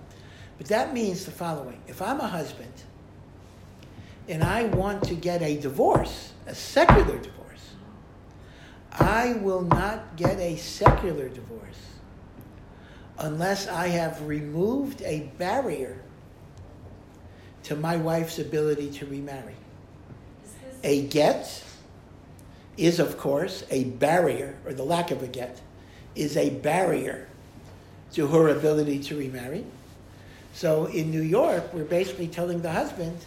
[0.58, 2.72] But that means the following: If I'm a husband
[4.28, 7.74] and I want to get a divorce, a secular divorce,
[8.90, 11.62] I will not get a secular divorce
[13.20, 16.02] unless I have removed a barrier
[17.62, 19.54] to my wife's ability to remarry.
[20.82, 21.62] A get
[22.76, 25.60] is, of course, a barrier, or the lack of a get
[26.14, 27.26] is a barrier
[28.12, 29.64] to her ability to remarry.
[30.52, 33.18] So in New York, we're basically telling the husband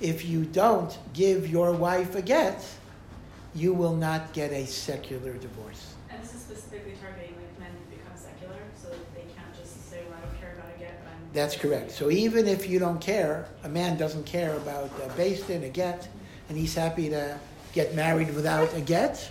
[0.00, 2.64] if you don't give your wife a get,
[3.54, 5.94] you will not get a secular divorce.
[6.10, 9.90] and this is specifically targeting like men who become secular, so that they can't just
[9.90, 11.32] say, well, I don't care about a get, but I'm.
[11.32, 11.90] That's correct.
[11.90, 15.64] So even if you don't care, a man doesn't care about uh, a beis din,
[15.64, 16.08] a get,
[16.48, 17.36] and he's happy to
[17.72, 19.30] get married without a get,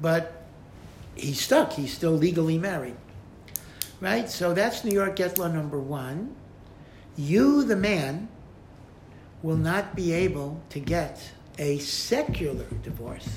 [0.00, 0.44] but
[1.14, 1.72] he's stuck.
[1.72, 2.96] He's still legally married.
[4.00, 4.28] Right?
[4.28, 6.34] So that's New York Get Law number one.
[7.16, 8.28] You, the man,
[9.42, 11.20] will not be able to get
[11.58, 13.28] a secular divorce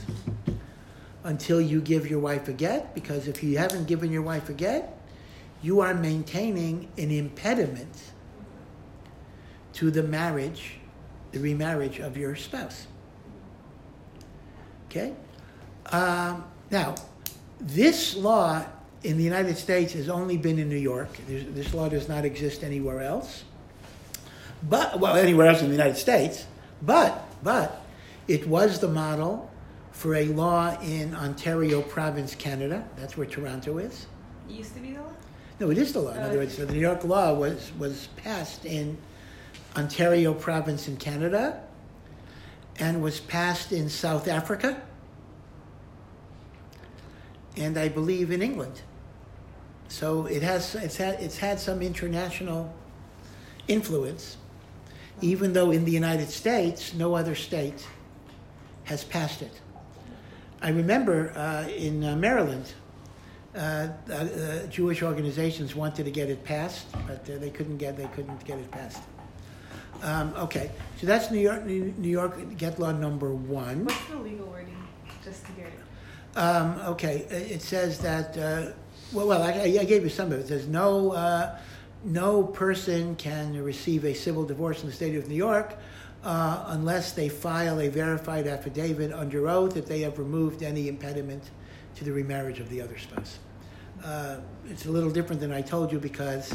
[1.23, 4.53] until you give your wife a get, because if you haven't given your wife a
[4.53, 4.97] get,
[5.61, 8.11] you are maintaining an impediment
[9.73, 10.75] to the marriage,
[11.31, 12.87] the remarriage of your spouse.
[14.97, 15.13] Okay?
[15.91, 16.95] Um, now,
[17.59, 18.65] this law
[19.03, 21.09] in the United States has only been in New York.
[21.27, 23.43] There's, this law does not exist anywhere else.
[24.67, 26.45] But, well, anywhere else in the United States.
[26.81, 27.81] But, but,
[28.27, 29.49] it was the model
[29.91, 32.87] for a law in Ontario Province, Canada.
[32.97, 34.07] That's where Toronto is.
[34.49, 35.13] It used to be the law.
[35.59, 36.11] No, it is the law.
[36.11, 38.97] In other words, the New York law was, was passed in
[39.75, 41.61] Ontario province in Canada
[42.79, 44.81] and was passed in South Africa
[47.57, 48.81] and I believe in England.
[49.89, 52.73] So it has, it's had, it's had some international
[53.67, 54.37] influence,
[55.21, 57.85] even though in the United States, no other state
[58.83, 59.61] has passed it.
[60.61, 62.73] I remember uh, in uh, Maryland,
[63.55, 67.97] uh, uh, uh, Jewish organizations wanted to get it passed, but uh, they couldn't get
[67.97, 69.01] they couldn't get it passed.
[70.03, 73.85] Um, okay, so that's New York New York Get Law number one.
[73.85, 74.77] What's the legal wording?
[75.23, 75.71] Just to hear.
[76.37, 78.37] Um, okay, it says that.
[78.37, 78.71] Uh,
[79.11, 80.47] well, well, I, I gave you some of it.
[80.47, 81.11] Says no.
[81.11, 81.57] Uh,
[82.03, 85.77] no person can receive a civil divorce in the state of New York
[86.23, 91.49] uh, unless they file a verified affidavit under oath that they have removed any impediment
[91.95, 93.39] to the remarriage of the other spouse.
[94.03, 94.37] Uh,
[94.69, 96.53] it's a little different than I told you because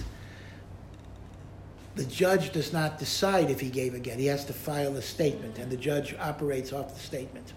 [1.96, 4.18] the judge does not decide if he gave a get.
[4.18, 7.52] He has to file a statement, and the judge operates off the statement.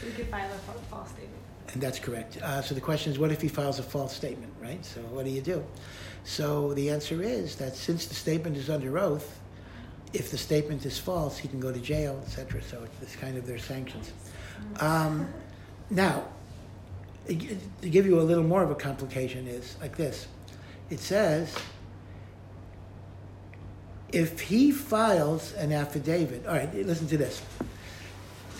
[0.00, 1.41] So you could file a false statement.
[1.72, 2.36] And that's correct.
[2.42, 4.84] Uh, so the question is, what if he files a false statement, right?
[4.84, 5.64] So what do you do?
[6.24, 9.40] So the answer is that since the statement is under oath,
[10.12, 12.62] if the statement is false, he can go to jail, etc.
[12.62, 14.12] So it's kind of their sanctions.
[14.80, 15.32] Um,
[15.88, 16.24] now,
[17.26, 17.34] to
[17.88, 20.26] give you a little more of a complication is like this.
[20.90, 21.54] It says,
[24.10, 27.40] if he files an affidavit, all right, listen to this.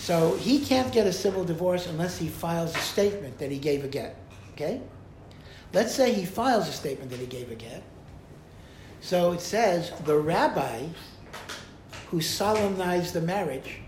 [0.03, 3.85] So he can't get a civil divorce unless he files a statement that he gave
[3.85, 4.17] a get.
[4.53, 4.81] Okay?
[5.73, 7.85] Let's say he files a statement that he gave a get.
[9.01, 10.89] So it says the rabbi
[12.11, 13.79] who solemnized the marriage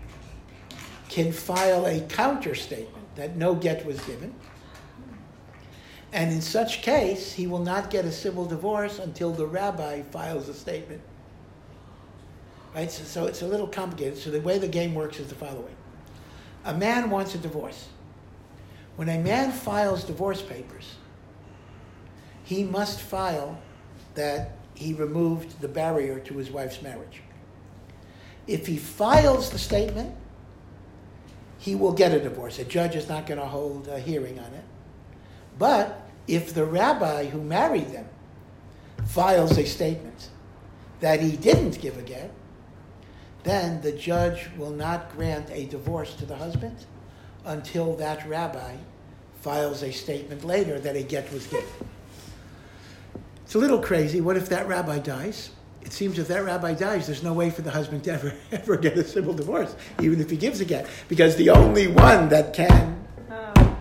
[1.09, 4.33] can file a counter statement that no get was given.
[6.13, 10.47] And in such case, he will not get a civil divorce until the rabbi files
[10.47, 11.01] a statement.
[12.73, 12.89] Right?
[12.89, 14.17] So, so it's a little complicated.
[14.17, 15.75] So the way the game works is the following
[16.65, 17.87] a man wants a divorce.
[18.95, 20.95] When a man files divorce papers,
[22.43, 23.59] he must file
[24.15, 27.21] that he removed the barrier to his wife's marriage.
[28.47, 30.15] If he files the statement,
[31.57, 32.59] he will get a divorce.
[32.59, 34.63] A judge is not going to hold a hearing on it.
[35.57, 38.07] But if the rabbi who married them
[39.07, 40.29] files a statement
[40.99, 42.31] that he didn't give a get,
[43.45, 46.75] then the judge will not grant a divorce to the husband
[47.45, 48.73] until that rabbi
[49.41, 51.69] files a statement later that a get was given.
[53.45, 54.19] It's a little crazy.
[54.19, 55.51] What if that rabbi dies?
[55.83, 58.75] It seems if that rabbi dies, there's no way for the husband to ever, ever
[58.75, 62.53] get a civil divorce, even if he gives a get, because the only one that
[62.53, 62.93] can
[63.29, 63.77] Oh.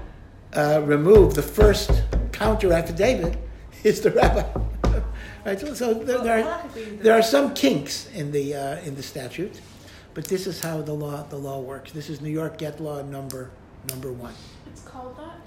[0.55, 1.91] uh, remove the first
[2.33, 3.39] counter affidavit
[3.83, 4.45] is the rabbi.
[5.45, 5.61] Right?
[5.61, 6.68] So, so there, Well, there, are,
[7.03, 9.61] there are some kinks in the uh, in the statute,
[10.14, 11.92] but this is how the law the law works.
[11.92, 13.51] This is New York Get Law number
[13.88, 14.34] number one.
[14.66, 15.40] It's called that?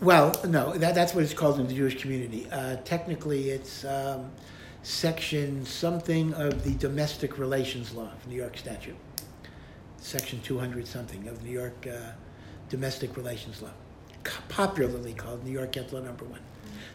[0.00, 2.46] Well, no, that, that's what it's called in the Jewish community.
[2.50, 4.30] Uh, technically, it's um,
[4.82, 8.96] section something of the domestic relations law of New York statute.
[9.98, 12.12] Section 200 something of New York uh,
[12.68, 13.70] domestic relations law.
[14.48, 16.40] Popularly called New York Get Law number one.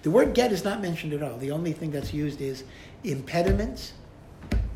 [0.04, 1.38] The word get is not mentioned at all.
[1.38, 2.64] The only thing that's used is
[3.04, 3.93] impediments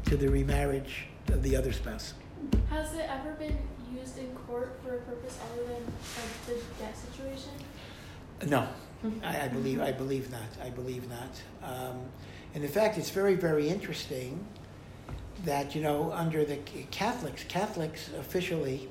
[0.05, 2.13] to the remarriage of the other spouse.
[2.69, 3.57] Has it ever been
[3.97, 7.49] used in court for a purpose other than like the debt situation?
[8.45, 8.67] No,
[9.23, 10.41] I, I believe I believe not.
[10.63, 11.41] I believe not.
[11.63, 12.01] Um,
[12.53, 14.45] and in fact, it's very very interesting
[15.43, 16.57] that you know under the
[16.91, 18.89] Catholics, Catholics officially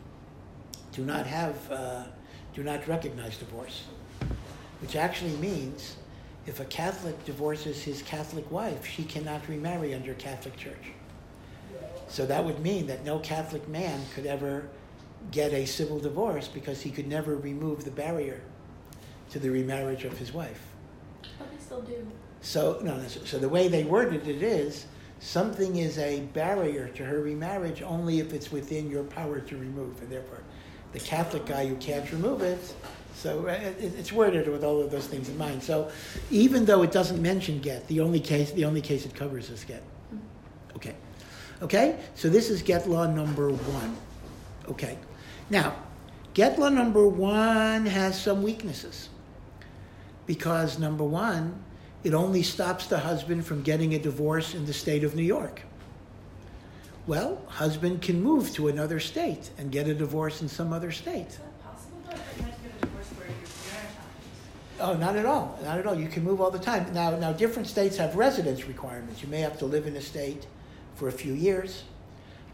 [0.91, 2.05] do not have uh,
[2.55, 3.85] do not recognize divorce,
[4.81, 5.97] which actually means
[6.47, 10.93] if a Catholic divorces his Catholic wife, she cannot remarry under Catholic Church.
[12.09, 14.69] So that would mean that no Catholic man could ever
[15.31, 18.43] get a civil divorce because he could never remove the barrier
[19.31, 20.61] to the remarriage of his wife.
[21.39, 22.07] But they still do.
[22.43, 24.87] So no, so the way they worded it is
[25.21, 30.01] something is a barrier to her remarriage only if it's within your power to remove,
[30.03, 30.43] and therefore,
[30.93, 32.75] the Catholic guy who can't remove it.
[33.15, 35.63] So uh, it, it's worded with all of those things in mind.
[35.63, 35.91] So
[36.31, 39.65] even though it doesn't mention get, the only case the only case it covers is
[39.65, 39.83] get.
[40.77, 40.95] Okay,
[41.63, 41.99] okay.
[42.15, 43.97] So this is get law number one.
[44.69, 44.99] Okay,
[45.51, 45.75] now
[46.35, 49.09] get law number one has some weaknesses
[50.27, 51.63] because number one,
[52.03, 55.63] it only stops the husband from getting a divorce in the state of New York.
[57.07, 61.39] Well, husband can move to another state and get a divorce in some other state.
[64.85, 65.59] Oh, not at all.
[65.65, 65.99] Not at all.
[65.99, 66.93] You can move all the time.
[66.93, 69.23] Now, now different states have residence requirements.
[69.23, 70.47] You may have to live in a state
[70.95, 71.85] for a few years,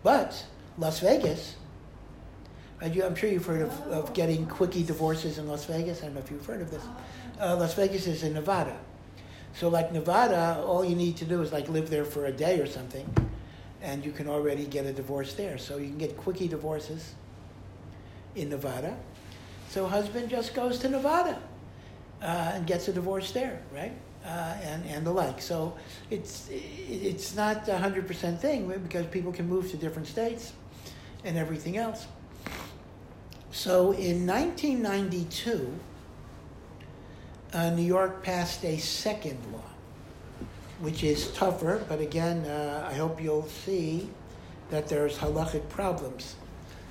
[0.05, 0.47] but
[0.78, 1.57] Las Vegas.
[2.81, 6.03] right, you- I'm sure you've heard of, of getting quickie divorces in Las Vegas.
[6.03, 6.85] I don't know if you've heard of this.
[7.41, 8.78] Uh, Las Vegas is in Nevada.
[9.53, 12.61] So, like Nevada, all you need to do is like live there for a day
[12.61, 13.12] or something,
[13.83, 15.59] and you can already get a divorce there.
[15.59, 17.14] So you can get quickie divorces
[18.37, 18.97] in Nevada.
[19.70, 21.37] So husband just goes to Nevada
[22.22, 23.92] uh, and gets a divorce there, right?
[24.24, 25.40] Uh, and, and the like.
[25.40, 25.76] So
[26.10, 30.52] it's, it's not a 100% thing because people can move to different states
[31.24, 32.06] and everything else.
[33.50, 35.72] So in 1992,
[37.52, 39.62] uh, New York passed a second law,
[40.80, 44.08] which is tougher, but again, uh, I hope you'll see
[44.70, 46.36] that there's halachic problems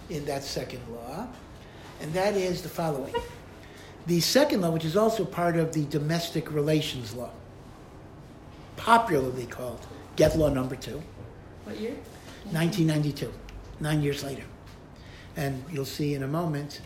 [0.09, 1.27] in that second law,
[2.01, 3.13] and that is the following.
[4.07, 7.31] The second law, which is also part of the domestic relations law,
[8.77, 9.85] popularly called
[10.15, 11.01] Get Law Number Two,
[11.65, 11.95] What year?
[12.51, 13.31] 1992,
[13.79, 14.43] nine years later.
[15.35, 16.81] And you'll see in a moment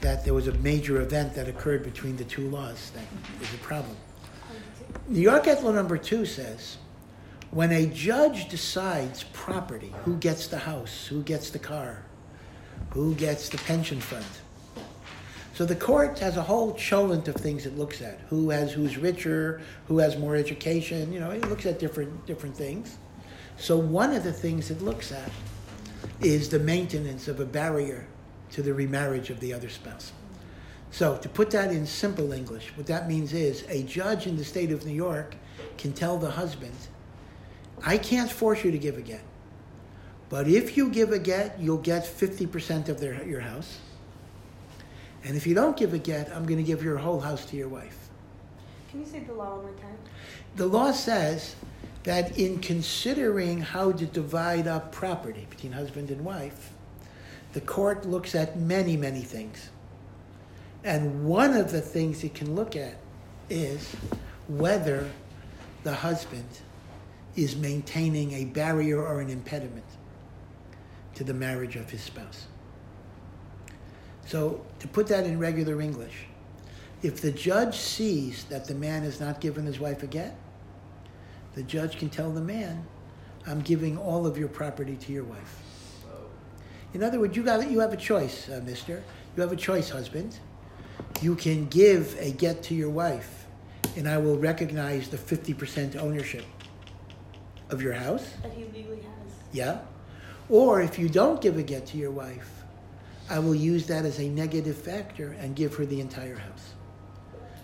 [0.00, 3.04] that there was a major event that occurred between the two laws that
[3.42, 3.96] is a problem.
[5.08, 6.78] New York Get Law Number Two says
[7.50, 12.04] when a judge decides property, who gets the house, who gets the car,
[12.90, 14.24] who gets the pension fund.
[15.56, 18.20] So the court has a whole cholent of things it looks at.
[18.28, 22.54] Who has who's richer, who has more education, you know, it looks at different different
[22.54, 22.98] things.
[23.56, 25.30] So one of the things it looks at
[26.20, 28.06] is the maintenance of a barrier
[28.50, 30.12] to the remarriage of the other spouse.
[30.90, 34.44] So to put that in simple English, what that means is a judge in the
[34.44, 35.36] state of New York
[35.78, 36.76] can tell the husband,
[37.82, 39.22] I can't force you to give a get.
[40.28, 43.78] But if you give a get, you'll get 50% of their, your house.
[45.26, 47.56] And if you don't give a get, I'm going to give your whole house to
[47.56, 48.08] your wife.
[48.90, 49.98] Can you say the law one more time?
[50.54, 51.56] The law says
[52.04, 56.72] that in considering how to divide up property between husband and wife,
[57.54, 59.70] the court looks at many, many things.
[60.84, 62.94] And one of the things it can look at
[63.50, 63.96] is
[64.46, 65.10] whether
[65.82, 66.46] the husband
[67.34, 69.84] is maintaining a barrier or an impediment
[71.16, 72.46] to the marriage of his spouse.
[74.26, 76.26] So, to put that in regular English,
[77.02, 80.36] if the judge sees that the man has not given his wife a get,
[81.54, 82.86] the judge can tell the man,
[83.46, 85.62] I'm giving all of your property to your wife.
[86.94, 89.02] In other words, you, got, you have a choice, uh, mister.
[89.36, 90.38] You have a choice, husband.
[91.20, 93.46] You can give a get to your wife,
[93.96, 96.44] and I will recognize the 50% ownership
[97.70, 98.26] of your house.
[98.42, 99.32] That he legally has.
[99.52, 99.80] Yeah.
[100.48, 102.55] Or if you don't give a get to your wife,
[103.28, 106.74] I will use that as a negative factor and give her the entire house.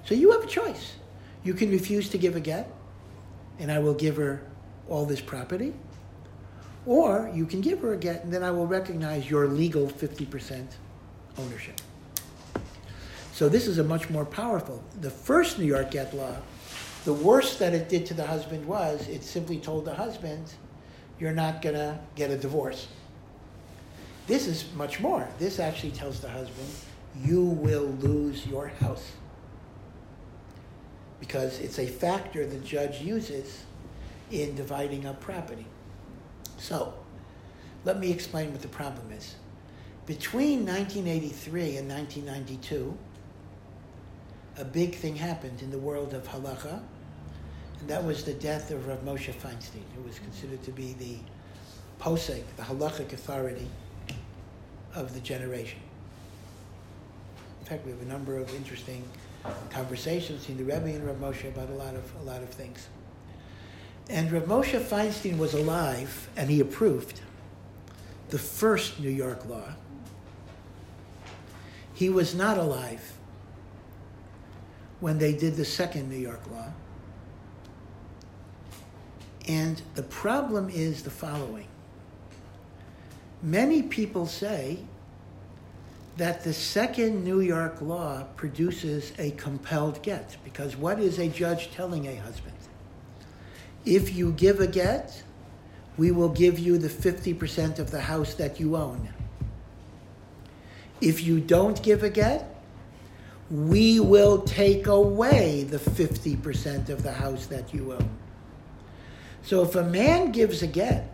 [0.04, 0.94] So you have a choice.
[1.44, 2.70] You can refuse to give a get,
[3.58, 4.42] and I will give her
[4.88, 5.72] all this property.
[6.84, 10.66] Or you can give her a get, and then I will recognize your legal 50%
[11.38, 11.80] ownership.
[13.32, 14.82] So this is a much more powerful.
[15.00, 16.36] The first New York get law,
[17.04, 20.52] the worst that it did to the husband was it simply told the husband,
[21.18, 22.88] you're not going to get a divorce.
[24.26, 25.28] This is much more.
[25.38, 26.68] This actually tells the husband,
[27.24, 29.12] you will lose your house.
[31.18, 33.64] Because it's a factor the judge uses
[34.30, 35.66] in dividing up property.
[36.58, 36.94] So,
[37.84, 39.34] let me explain what the problem is.
[40.06, 42.96] Between 1983 and 1992,
[44.58, 46.82] a big thing happened in the world of halacha,
[47.80, 51.16] and that was the death of Rav Moshe Feinstein, who was considered to be the
[52.00, 53.68] posek, the halachic authority
[54.94, 55.80] of the generation.
[57.60, 59.04] In fact, we have a number of interesting
[59.70, 62.88] conversations between the Rebbe and Rav Moshe about a lot of a lot of things.
[64.08, 67.20] And Rav Moshe Feinstein was alive, and he approved
[68.30, 69.74] the first New York law.
[71.94, 73.18] He was not alive
[75.00, 76.72] when they did the second New York law.
[79.48, 81.66] And the problem is the following
[83.42, 84.78] many people say
[86.16, 90.36] that the second New York law produces a compelled get.
[90.44, 92.54] Because what is a judge telling a husband?
[93.84, 95.22] If you give a get,
[95.96, 99.08] we will give you the 50% of the house that you own.
[101.00, 102.48] If you don't give a get,
[103.50, 108.08] we will take away the 50% of the house that you own.
[109.42, 111.11] So if a man gives a get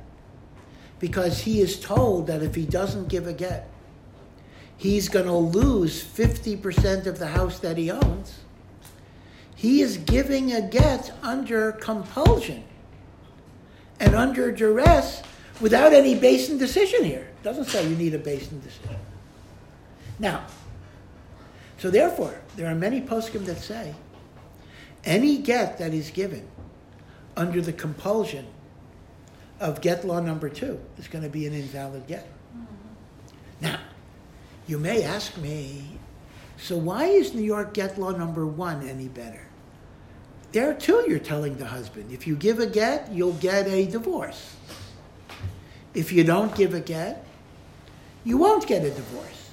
[0.99, 3.69] because he is told that if he doesn't give a get,
[4.77, 8.41] he's going to lose 50% of the house that he owns,
[9.55, 12.65] he is giving a get under compulsion
[14.01, 15.23] and under duress
[15.61, 17.29] without any beis din decision here.
[17.41, 18.97] It doesn't say you need a beis din decision.
[20.19, 20.47] Now,
[21.79, 23.95] so therefore, there are many poskim that say
[25.05, 26.47] any get that is given
[27.37, 28.47] under the compulsion
[29.61, 32.27] of get law number two is going to be an invalid get.
[32.27, 32.65] Mm-hmm.
[33.61, 33.81] Now,
[34.67, 35.99] you may ask me,
[36.57, 39.43] so why is New York get law number one any better?
[40.53, 44.57] There too, you're telling the husband, if you give a get, you'll get a divorce.
[45.95, 47.25] If you don't give a get,
[48.25, 49.51] you won't get a divorce.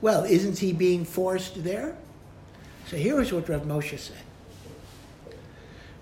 [0.00, 1.96] Well, isn't he being forced there?
[2.86, 4.16] So here is what Rav Moshe said.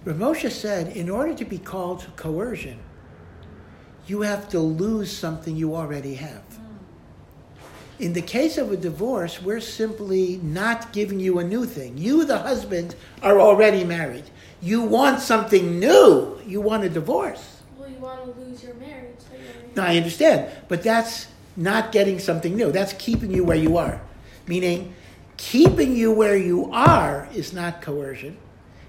[0.05, 2.79] Rav Moshe said, in order to be called coercion,
[4.11, 6.43] you have to lose something you already have.
[6.43, 8.03] Hmm.
[8.03, 11.97] In the case of a divorce, we're simply not giving you a new thing.
[11.97, 14.25] You, the husband, are already married.
[14.61, 16.41] You want something new.
[16.45, 17.63] You want a divorce.
[17.79, 19.21] Well, you want to lose your marriage.
[19.21, 19.37] So
[19.77, 22.73] No, I understand, but that's not getting something new.
[22.73, 24.01] That's keeping you where you are.
[24.49, 24.93] Meaning,
[25.37, 28.37] keeping you where you are is not coercion.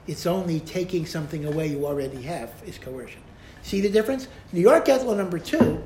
[0.07, 3.21] It's only taking something away you already have is coercion.
[3.63, 4.27] See the difference?
[4.51, 5.83] New York get law number two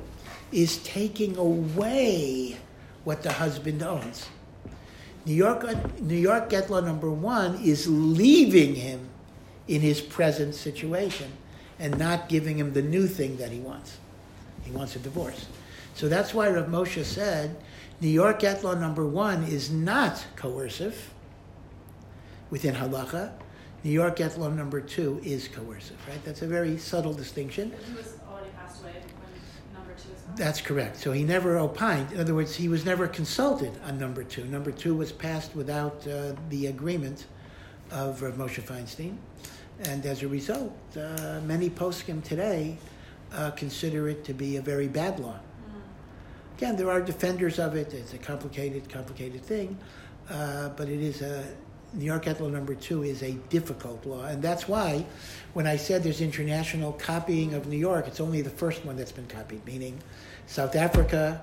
[0.52, 2.56] is taking away
[3.04, 4.28] what the husband owns.
[5.24, 9.08] New York, New York get law number one is leaving him
[9.68, 11.30] in his present situation
[11.78, 13.98] and not giving him the new thing that he wants.
[14.64, 15.46] He wants a divorce.
[15.94, 17.56] So that's why Rav Moshe said
[18.00, 21.12] New York get law number one is not coercive
[22.50, 23.32] within halacha.
[23.86, 26.22] New York get law number two is coercive, right?
[26.24, 27.70] That's a very subtle distinction.
[27.70, 30.36] But he was already passed away when number two was passed.
[30.36, 30.96] That's correct.
[30.96, 32.10] So he never opined.
[32.10, 34.44] In other words, he was never consulted on number two.
[34.46, 37.26] Number two was passed without uh, the agreement
[37.92, 39.18] of Rav Moshe Feinstein.
[39.84, 42.78] And as a result, uh, many poskim today
[43.32, 45.38] uh, consider it to be a very bad law.
[46.56, 47.94] Again, there are defenders of it.
[47.94, 49.78] It's a complicated, complicated thing.
[50.28, 51.44] Uh, but it is a,
[51.92, 54.24] New York Get Law number two is a difficult law.
[54.24, 55.06] And that's why
[55.54, 59.12] when I said there's international copying of New York, it's only the first one that's
[59.12, 59.98] been copied, meaning
[60.46, 61.40] South Africa,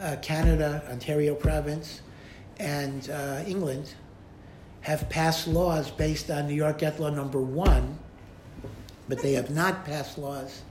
[0.00, 2.00] uh, Canada, Ontario province,
[2.58, 3.94] and uh, England
[4.82, 7.98] have passed laws based on New York Get Law number one,
[9.08, 10.62] but they have not passed laws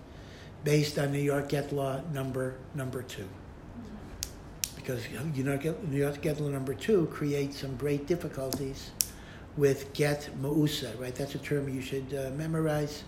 [0.63, 3.27] based on New York Get Law number number two.
[4.81, 8.91] Because you know, Get- New York number two creates some great difficulties
[9.55, 11.13] with get mausa, right?
[11.13, 13.03] That's a term you should uh, memorize.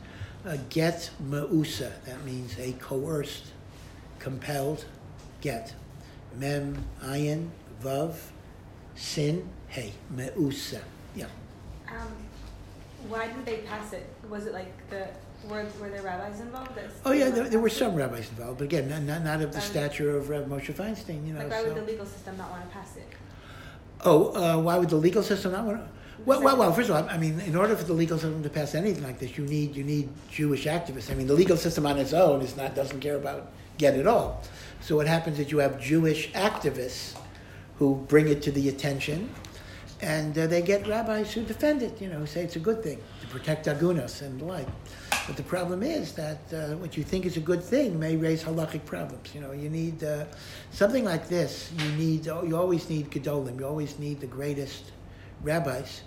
[0.45, 3.45] Uh, get mausa, that means a coerced,
[4.19, 4.85] compelled
[5.41, 5.73] get.
[6.35, 7.49] Mem, ayin,
[7.81, 8.15] vav,
[8.95, 10.81] sin, hey, mausa.
[11.15, 11.25] Yeah.
[11.89, 12.11] Um,
[13.07, 14.07] why did they pass it?
[14.29, 15.07] Was it like the
[15.49, 16.71] were were there rabbis involved?
[17.05, 19.57] Oh yeah, there, there were some rabbis involved, but again, not, not, not of the
[19.57, 21.39] Um, stature of Rav Moshe Feinstein, you know.
[21.39, 23.07] Like why would the legal system not want to pass it?
[24.05, 25.87] Oh, uh, why would the legal system not want to?
[26.25, 28.49] Well, well, well, first of all, I mean, in order for the legal system to
[28.49, 31.11] pass anything like this, you need you need Jewish activists.
[31.11, 34.07] I mean, the legal system on its own is not doesn't care about get at
[34.07, 34.41] all.
[34.81, 37.17] So what happens is you have Jewish activists
[37.79, 39.29] who bring it to the attention,
[40.01, 41.99] and uh, they get rabbis who defend it.
[41.99, 44.67] You know, who say it's a good thing to protect agunas and the like.
[45.25, 48.43] But the problem is that uh, what you think is a good thing may raise
[48.43, 49.33] halachic problems.
[49.33, 50.25] You know, you need uh,
[50.71, 51.71] something like this.
[51.77, 53.59] You need you always need gedolim.
[53.59, 54.91] You always need the greatest
[55.41, 56.01] rabbis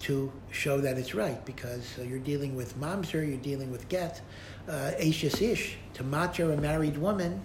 [0.00, 4.20] to show that it's right because uh, you're dealing with mamzer, you're dealing with get.
[4.68, 7.40] Uh, ish, to mature a married woman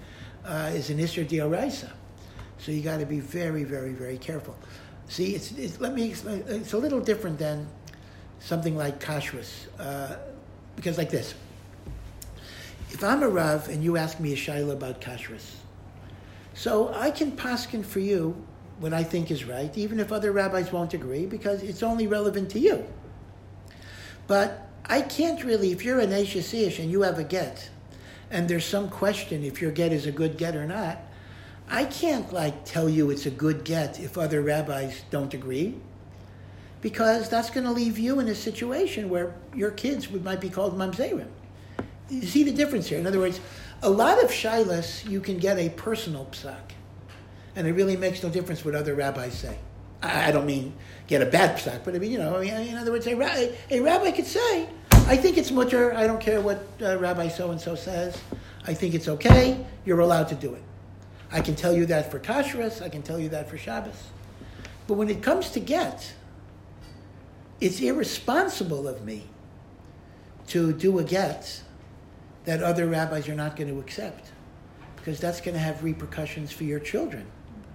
[0.46, 1.90] uh, is an isser dioraisa.
[2.58, 4.56] So you got to be very, very, very careful.
[5.08, 6.44] See, it's, it's, let me explain.
[6.48, 7.68] It's a little different than
[8.40, 9.68] something like kashrus.
[10.76, 11.34] Because like this,
[12.90, 15.56] if I'm a Rav and you ask me a shaila about kashrus,
[16.54, 18.36] so I can paskin for you
[18.80, 22.50] what I think is right, even if other rabbis won't agree, because it's only relevant
[22.52, 22.86] to you.
[24.28, 27.70] But I can't really, if you're an Ish and you have a get,
[28.30, 31.00] and there's some question if your get is a good get or not,
[31.70, 35.76] I can't like tell you it's a good get if other rabbis don't agree,
[36.84, 40.50] because that's going to leave you in a situation where your kids would, might be
[40.50, 41.30] called mamzerim.
[42.10, 43.00] You see the difference here?
[43.00, 43.40] In other words,
[43.82, 46.74] a lot of shailas you can get a personal psak,
[47.56, 49.58] and it really makes no difference what other rabbis say.
[50.02, 50.74] I I don't mean
[51.08, 53.16] get a bad psak, but I mean, you know, in other words, a,
[53.72, 57.52] a rabbi could say, I think it's mutar, I don't care what uh, Rabbi so
[57.52, 58.22] and so says,
[58.66, 60.64] I think it's okay, you're allowed to do it.
[61.32, 64.02] I can tell you that for kashrus, I can tell you that for Shabbos.
[64.88, 66.14] But when it comes to get,
[67.60, 69.24] it's irresponsible of me
[70.48, 71.62] to do a get
[72.46, 74.32] that other rabbis are not going to accept
[74.98, 77.26] because that's going to have repercussions for your children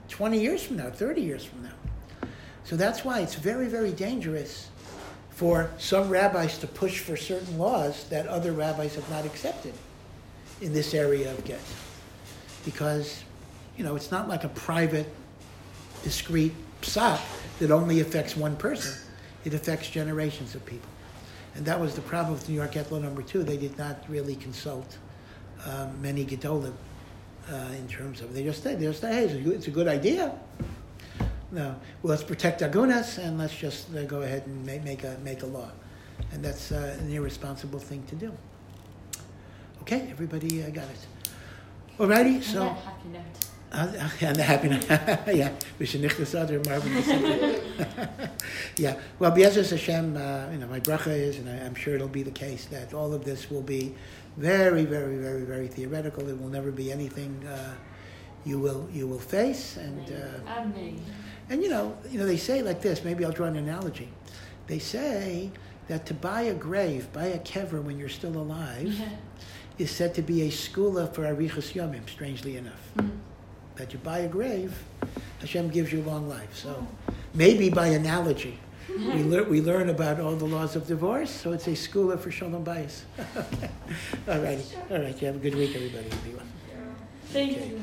[0.08, 2.28] 20 years from now, 30 years from now.
[2.64, 4.68] So that's why it's very, very dangerous
[5.30, 9.72] for some rabbis to push for certain laws that other rabbis have not accepted
[10.60, 11.60] in this area of get.
[12.64, 13.22] Because,
[13.76, 15.06] you know, it's not like a private,
[16.02, 17.20] discrete psak
[17.58, 19.00] that only affects one person.
[19.44, 20.88] It affects generations of people.
[21.54, 23.42] And that was the problem with New York Get Law number two.
[23.42, 24.98] They did not really consult
[25.66, 26.74] um, many Gedolim
[27.50, 29.66] uh, in terms of, they just said, they just said, hey, it's a good, it's
[29.66, 30.34] a good idea.
[31.50, 35.16] No, well, let's protect Agunas and let's just uh, go ahead and make, make, a,
[35.22, 35.70] make a law.
[36.32, 38.32] And that's uh, an irresponsible thing to do.
[39.82, 41.32] Okay, everybody uh, got it.
[41.98, 42.76] Alrighty, so.
[43.70, 44.74] On that happy note.
[44.74, 46.92] And the happy yeah, we should nick this other Marvin.
[48.78, 52.08] yeah, well, B'ezras Hashem, uh, you know, my bracha is, and I, I'm sure it'll
[52.08, 53.94] be the case that all of this will be
[54.38, 56.26] very, very, very, very theoretical.
[56.28, 57.74] It will never be anything uh,
[58.46, 60.52] you will you will face, and uh,
[61.50, 63.04] and you know, you know, they say like this.
[63.04, 64.08] Maybe I'll draw an analogy.
[64.66, 65.50] They say
[65.88, 68.98] that to buy a grave, buy a kever when you're still alive,
[69.78, 72.08] is said to be a segula for arichas yomim.
[72.08, 72.92] Strangely enough
[73.78, 74.76] that you buy a grave,
[75.40, 76.54] Hashem gives you long life.
[76.54, 76.86] So
[77.32, 81.66] maybe by analogy, we, lear- we learn about all the laws of divorce, so it's
[81.68, 83.02] a segula for shalom bayis.
[83.36, 83.70] okay.
[84.28, 84.64] All righty.
[84.90, 85.20] All right.
[85.20, 86.10] You have a good week, everybody.
[87.30, 87.68] Thank Okay.
[87.68, 87.80] you.